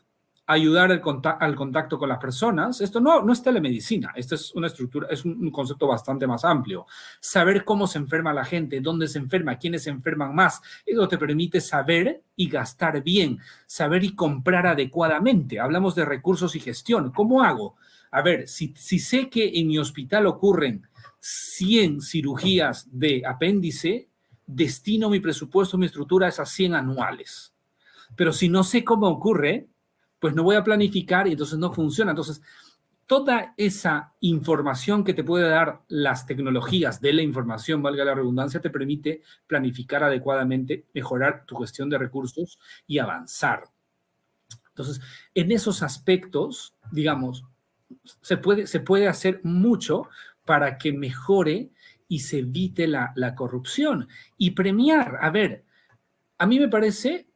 [0.47, 2.79] Ayudar al, contacto con las personas.
[2.81, 6.85] Esto no, no es telemedicina, esto es una estructura, es un, concepto bastante más amplio.
[7.19, 10.61] Saber cómo se enferma la gente, dónde se enferma, quiénes se enferman más.
[10.85, 15.59] Eso te permite saber y gastar bien, saber y comprar adecuadamente.
[15.59, 17.11] Hablamos de recursos y gestión.
[17.11, 17.75] ¿Cómo hago?
[18.11, 20.87] A ver, si, si sé que en mi hospital ocurren
[21.19, 24.09] 100 cirugías de apéndice,
[24.45, 27.53] destino mi presupuesto, mi estructura a esas 100 anuales.
[28.15, 29.67] Pero si no sé cómo ocurre,
[30.25, 32.09] pues no voy a planificar y entonces no funciona.
[32.09, 32.41] Entonces,
[33.05, 38.59] toda esa información que te puede dar las tecnologías de la información, valga la redundancia,
[38.59, 42.57] te permite planificar adecuadamente, mejorar tu gestión de recursos
[42.87, 43.65] y avanzar.
[44.69, 44.99] Entonces,
[45.35, 47.45] en esos aspectos, digamos,
[48.23, 50.09] se puede, se puede hacer mucho
[50.43, 51.69] para que mejore
[52.07, 54.07] y se evite la, la corrupción.
[54.39, 55.65] Y premiar, a ver,
[56.39, 57.27] a mí me parece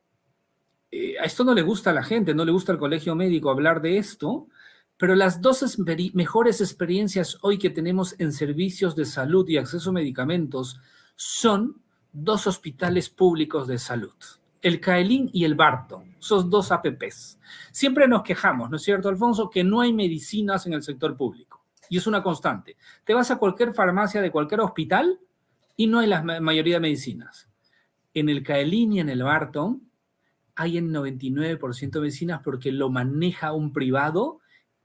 [0.92, 3.52] eh, a esto no le gusta a la gente, no le gusta al colegio médico
[3.52, 4.48] hablar de esto,
[4.98, 5.78] pero las dos
[6.14, 10.80] mejores experiencias hoy que tenemos en servicios de salud y acceso a medicamentos
[11.16, 14.16] son dos hospitales públicos de salud,
[14.62, 17.40] el Caelín y el Barton, esos dos APPs.
[17.72, 21.64] Siempre nos quejamos, ¿no es cierto, Alfonso, que no hay medicinas en el sector público.
[21.92, 22.78] Y es una constante.
[23.04, 25.20] Te vas a cualquier farmacia de cualquier hospital
[25.76, 27.48] y no hay la mayoría de medicinas.
[28.14, 29.89] En el Caelín y en el Barton
[30.60, 34.42] hay en 99% de medicinas porque lo maneja un privado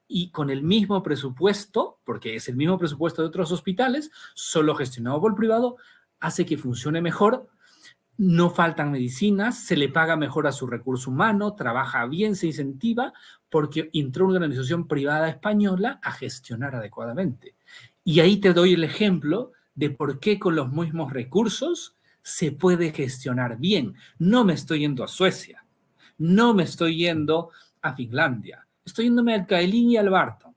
[0.07, 5.21] y con el mismo presupuesto, porque es el mismo presupuesto de otros hospitales, solo gestionado
[5.21, 5.77] por el privado,
[6.21, 7.49] hace que funcione mejor,
[8.17, 13.13] no faltan medicinas, se le paga mejor a su recurso humano, trabaja bien, se incentiva,
[13.51, 17.57] porque entró una organización privada española a gestionar adecuadamente.
[18.05, 22.93] Y ahí te doy el ejemplo de por qué con los mismos recursos se puede
[22.93, 23.95] gestionar bien.
[24.19, 25.64] No me estoy yendo a Suecia,
[26.25, 27.51] no me estoy yendo
[27.83, 30.55] a Finlandia, estoy yéndome al Caelín y al Barton.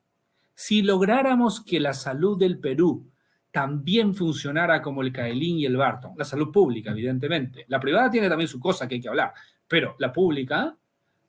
[0.54, 3.12] Si lográramos que la salud del Perú
[3.52, 7.66] también funcionara como el Caelín y el Barton, la salud pública, evidentemente.
[7.68, 9.34] La privada tiene también su cosa que hay que hablar,
[9.68, 10.78] pero la pública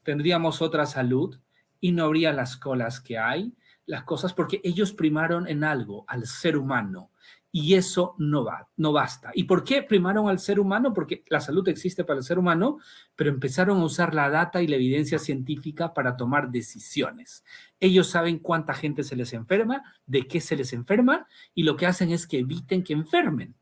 [0.05, 1.36] tendríamos otra salud
[1.81, 3.52] y no habría las colas que hay,
[3.86, 7.10] las cosas, porque ellos primaron en algo, al ser humano,
[7.50, 9.30] y eso no va, no basta.
[9.34, 10.92] ¿Y por qué primaron al ser humano?
[10.92, 12.78] Porque la salud existe para el ser humano,
[13.16, 17.44] pero empezaron a usar la data y la evidencia científica para tomar decisiones.
[17.80, 21.86] Ellos saben cuánta gente se les enferma, de qué se les enferma, y lo que
[21.86, 23.54] hacen es que eviten que enfermen.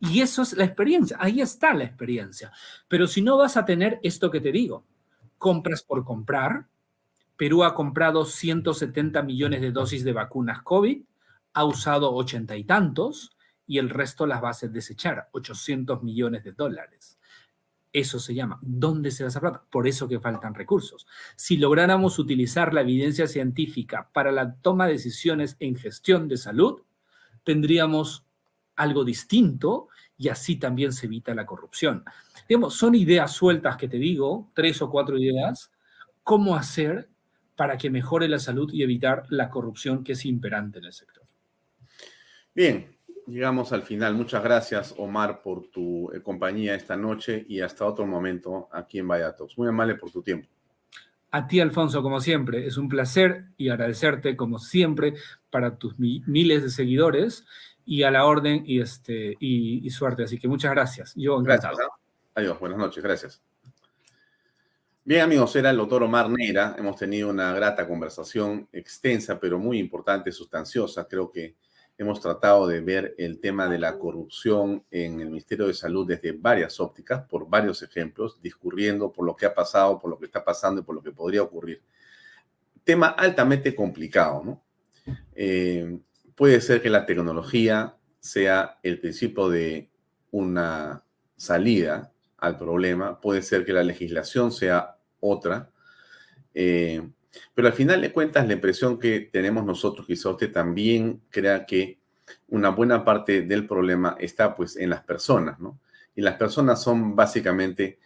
[0.00, 2.52] Y eso es la experiencia, ahí está la experiencia.
[2.88, 4.84] Pero si no vas a tener esto que te digo,
[5.38, 6.66] compras por comprar,
[7.36, 11.02] Perú ha comprado 170 millones de dosis de vacunas COVID,
[11.54, 13.36] ha usado ochenta y tantos
[13.66, 17.18] y el resto las va a desechar, 800 millones de dólares.
[17.92, 19.64] Eso se llama, ¿dónde se va esa plata?
[19.70, 21.06] Por eso que faltan recursos.
[21.36, 26.82] Si lográramos utilizar la evidencia científica para la toma de decisiones en gestión de salud,
[27.44, 28.26] tendríamos
[28.76, 32.04] algo distinto y así también se evita la corrupción.
[32.48, 35.70] Digamos, son ideas sueltas que te digo, tres o cuatro ideas,
[36.24, 37.08] cómo hacer
[37.54, 41.23] para que mejore la salud y evitar la corrupción que es imperante en el sector.
[42.54, 44.14] Bien, llegamos al final.
[44.14, 49.08] Muchas gracias, Omar, por tu eh, compañía esta noche y hasta otro momento aquí en
[49.08, 49.58] Vallatos.
[49.58, 50.48] Muy amable por tu tiempo.
[51.30, 55.14] A ti, Alfonso, como siempre, es un placer y agradecerte, como siempre,
[55.50, 57.44] para tus miles de seguidores
[57.84, 60.22] y a la orden y, este, y, suerte.
[60.22, 61.12] Así que muchas gracias.
[61.16, 61.76] Yo encantado.
[61.76, 61.98] Gracias.
[62.36, 63.42] Adiós, buenas noches, gracias.
[65.04, 66.76] Bien, amigos, era el doctor Omar Neira.
[66.78, 71.08] Hemos tenido una grata conversación extensa, pero muy importante, sustanciosa.
[71.08, 71.56] Creo que
[71.96, 76.32] Hemos tratado de ver el tema de la corrupción en el Ministerio de Salud desde
[76.32, 80.44] varias ópticas, por varios ejemplos, discurriendo por lo que ha pasado, por lo que está
[80.44, 81.82] pasando y por lo que podría ocurrir.
[82.82, 84.62] Tema altamente complicado, ¿no?
[85.34, 85.98] Eh,
[86.34, 89.88] puede ser que la tecnología sea el principio de
[90.32, 91.04] una
[91.36, 95.70] salida al problema, puede ser que la legislación sea otra,
[96.54, 97.08] eh,
[97.54, 101.98] pero al final de cuentas, la impresión que tenemos nosotros, quizá usted también crea que
[102.48, 105.80] una buena parte del problema está pues en las personas, ¿no?
[106.14, 107.98] Y las personas son básicamente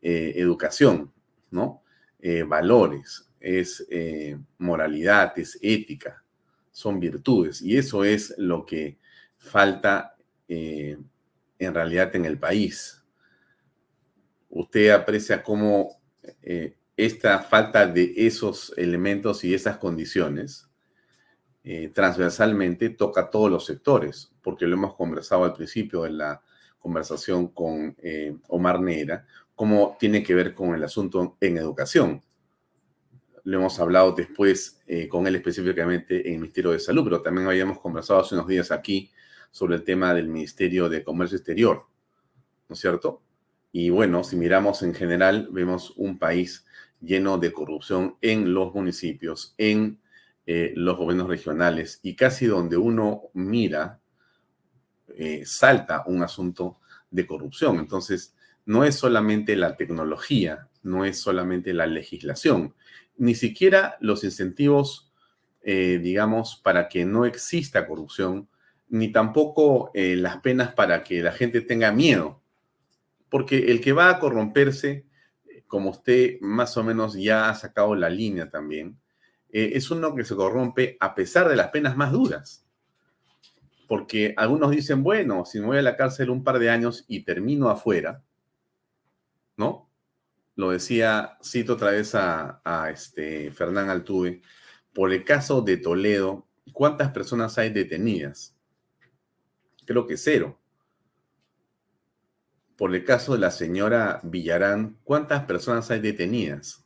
[0.00, 1.12] eh, educación,
[1.50, 1.82] ¿no?
[2.20, 6.22] Eh, valores, es eh, moralidad, es ética,
[6.70, 7.62] son virtudes.
[7.62, 8.98] Y eso es lo que
[9.36, 10.16] falta
[10.48, 11.08] en
[11.58, 13.02] realidad en el país.
[14.50, 15.98] Usted aprecia cómo
[16.96, 20.68] esta falta de esos elementos y esas condiciones
[21.64, 26.42] eh, transversalmente toca todos los sectores, porque lo hemos conversado al principio en la
[26.78, 32.22] conversación con eh, Omar Neira, cómo tiene que ver con el asunto en educación.
[33.44, 37.46] Lo hemos hablado después eh, con él específicamente en el Ministerio de Salud, pero también
[37.46, 39.10] habíamos conversado hace unos días aquí
[39.52, 41.86] sobre el tema del Ministerio de Comercio Exterior,
[42.68, 43.22] ¿no es cierto?
[43.70, 46.66] Y bueno, si miramos en general, vemos un país
[47.02, 50.00] lleno de corrupción en los municipios, en
[50.46, 54.00] eh, los gobiernos regionales y casi donde uno mira,
[55.16, 56.78] eh, salta un asunto
[57.10, 57.78] de corrupción.
[57.78, 58.34] Entonces,
[58.64, 62.74] no es solamente la tecnología, no es solamente la legislación,
[63.16, 65.12] ni siquiera los incentivos,
[65.62, 68.48] eh, digamos, para que no exista corrupción,
[68.88, 72.42] ni tampoco las penas para que la gente tenga miedo
[73.32, 75.06] porque el que va a corromperse,
[75.72, 79.00] como usted más o menos ya ha sacado la línea también,
[79.48, 82.66] eh, es uno que se corrompe a pesar de las penas más duras.
[83.88, 87.24] Porque algunos dicen, bueno, si me voy a la cárcel un par de años y
[87.24, 88.22] termino afuera,
[89.56, 89.88] ¿no?
[90.56, 94.42] Lo decía, cito otra vez a, este Fernán Altuve,
[94.92, 98.54] por el caso de Toledo, ¿cuántas personas hay detenidas?
[99.86, 100.60] Creo que cero.
[102.82, 106.84] Por el caso de la señora Villarán, ¿cuántas personas hay detenidas?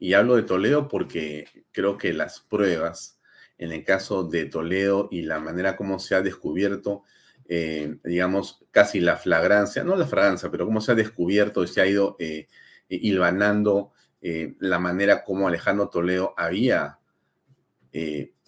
[0.00, 3.20] Y hablo de Toledo porque creo que las pruebas
[3.56, 7.04] en el caso de Toledo y la manera como se ha descubierto,
[7.46, 11.80] eh, digamos, casi la flagrancia, no la flagrancia, pero cómo se ha descubierto y se
[11.80, 12.48] ha ido eh,
[12.88, 16.98] hilvanando eh, la manera como Alejandro Toledo había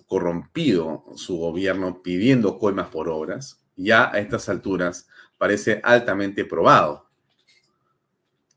[0.07, 5.07] corrompido su gobierno pidiendo coimas por obras, ya a estas alturas
[5.43, 7.09] parece altamente probado.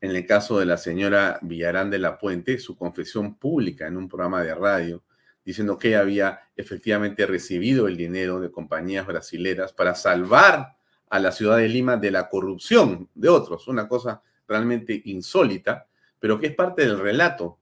[0.00, 4.08] En el caso de la señora Villarán de la Puente, su confesión pública en un
[4.08, 5.02] programa de radio,
[5.44, 10.76] diciendo que ella había efectivamente recibido el dinero de compañías brasileras para salvar
[11.10, 15.88] a la ciudad de Lima de la corrupción de otros, una cosa realmente insólita,
[16.20, 17.58] pero que es parte del relato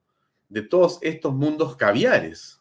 [0.50, 2.60] de todos estos mundos caviares.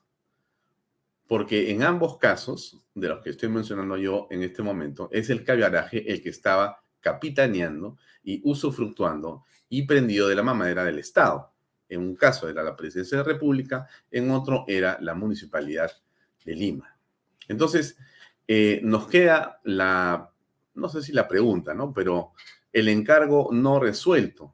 [1.34, 5.44] Porque en ambos casos, de los que estoy mencionando yo en este momento, es el
[5.44, 11.52] caviaraje el que estaba capitaneando y usufructuando y prendido de la mamadera del Estado.
[11.90, 15.92] En un caso era la presidencia de la República, en otro era la municipalidad
[16.46, 17.00] de Lima.
[17.48, 17.98] Entonces,
[18.48, 20.32] eh, nos queda la,
[20.76, 21.92] no sé si la pregunta, ¿no?
[21.94, 22.34] Pero
[22.72, 24.54] el encargo no resuelto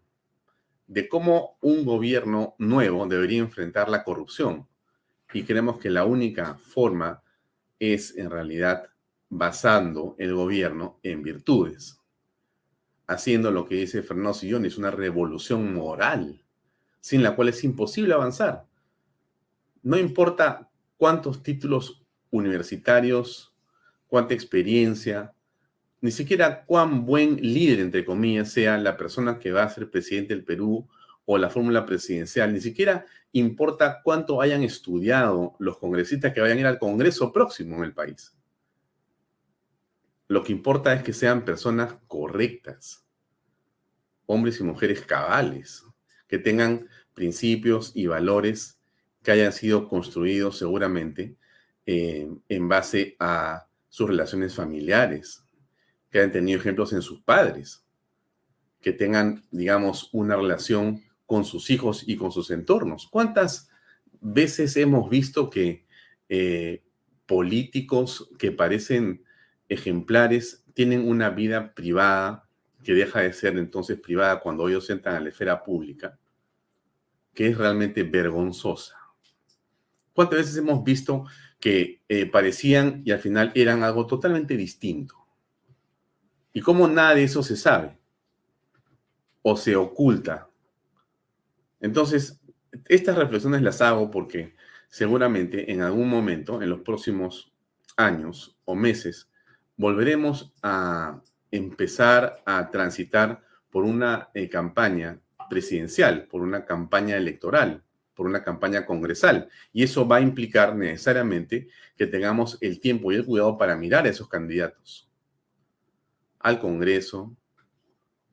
[0.88, 4.69] de cómo un gobierno nuevo debería enfrentar la corrupción.
[5.34, 7.22] Y creemos que la única forma
[7.78, 8.90] es en realidad
[9.30, 12.00] basando el gobierno en virtudes,
[13.08, 16.44] haciendo lo que dice Fernando Sillón, es una revolución moral,
[17.00, 18.66] sin la cual es imposible avanzar.
[19.84, 23.56] No importa cuántos títulos universitarios,
[24.08, 25.34] cuánta experiencia,
[26.02, 30.34] ni siquiera cuán buen líder, entre comillas, sea la persona que va a ser presidente
[30.34, 30.88] del Perú
[31.32, 36.62] o la fórmula presidencial, ni siquiera importa cuánto hayan estudiado los congresistas que vayan a
[36.62, 38.36] ir al Congreso próximo en el país.
[40.28, 43.06] Lo que importa es que sean personas correctas,
[44.26, 45.86] hombres y mujeres cabales,
[46.28, 48.80] que tengan principios y valores
[49.22, 51.38] que hayan sido construidos seguramente
[51.86, 55.44] eh, en base a sus relaciones familiares,
[56.10, 57.86] que hayan tenido ejemplos en sus padres,
[58.82, 63.08] que tengan, digamos, una relación con sus hijos y con sus entornos.
[63.08, 63.70] ¿Cuántas
[64.20, 65.86] veces hemos visto que
[66.28, 66.84] eh,
[67.28, 69.24] políticos que parecen
[69.68, 72.50] ejemplares tienen una vida privada
[72.84, 76.18] que deja de ser entonces privada cuando ellos entran a la esfera pública,
[77.36, 78.98] que es realmente vergonzosa?
[80.14, 81.26] ¿Cuántas veces hemos visto
[81.60, 85.14] que eh, parecían y al final eran algo totalmente distinto?
[86.54, 88.00] ¿Y cómo nada de eso se sabe?
[89.44, 90.49] O se oculta
[91.80, 92.40] entonces,
[92.88, 94.56] estas reflexiones las hago porque
[94.90, 97.54] seguramente en algún momento, en los próximos
[97.96, 99.30] años o meses,
[99.78, 105.20] volveremos a empezar a transitar por una eh, campaña
[105.50, 107.84] presidencial, por una campaña electoral,
[108.14, 109.50] por una campaña congresal.
[109.72, 114.06] Y eso va a implicar necesariamente que tengamos el tiempo y el cuidado para mirar
[114.06, 115.10] a esos candidatos
[116.40, 117.36] al Congreso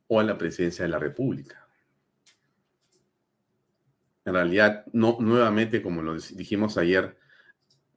[0.06, 1.65] o a la presidencia de la República
[4.26, 7.16] en realidad, no, nuevamente, como lo dijimos ayer,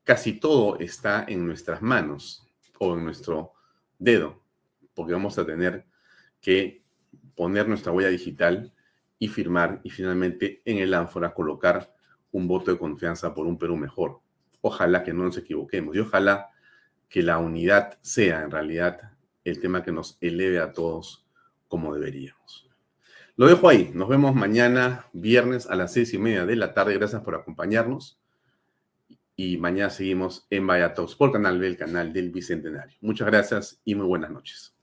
[0.04, 2.48] casi todo está en nuestras manos
[2.78, 3.54] o en nuestro
[3.98, 4.44] dedo,
[4.94, 5.88] porque vamos a tener
[6.40, 6.84] que
[7.36, 8.72] poner nuestra huella digital
[9.18, 11.96] y firmar y finalmente en el ánfora colocar
[12.32, 14.20] un voto de confianza por un Perú mejor.
[14.62, 16.50] Ojalá que no nos equivoquemos y ojalá
[17.10, 21.26] que la unidad sea en realidad el tema que nos eleve a todos
[21.68, 22.69] como deberíamos.
[23.40, 23.90] Lo dejo ahí.
[23.94, 26.96] Nos vemos mañana, viernes, a las seis y media de la tarde.
[26.96, 28.20] Gracias por acompañarnos.
[29.38, 32.98] Y mañana seguimos en Vaya Talks por Canal B, el canal del Bicentenario.
[33.00, 34.76] Muchas gracias y muy buenas noches.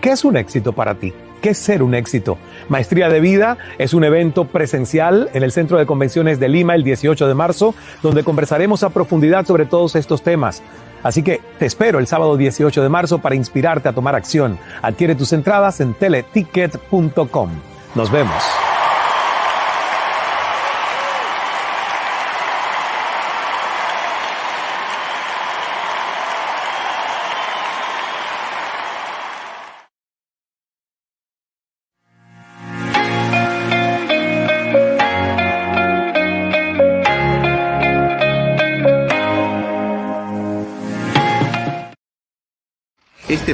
[0.00, 1.12] ¿Qué es un éxito para ti?
[1.40, 2.38] ¿Qué es ser un éxito?
[2.68, 6.82] Maestría de Vida es un evento presencial en el Centro de Convenciones de Lima el
[6.82, 10.60] 18 de marzo, donde conversaremos a profundidad sobre todos estos temas
[11.02, 14.58] Así que te espero el sábado 18 de marzo para inspirarte a tomar acción.
[14.82, 17.50] Adquiere tus entradas en teleticket.com.
[17.94, 18.42] Nos vemos.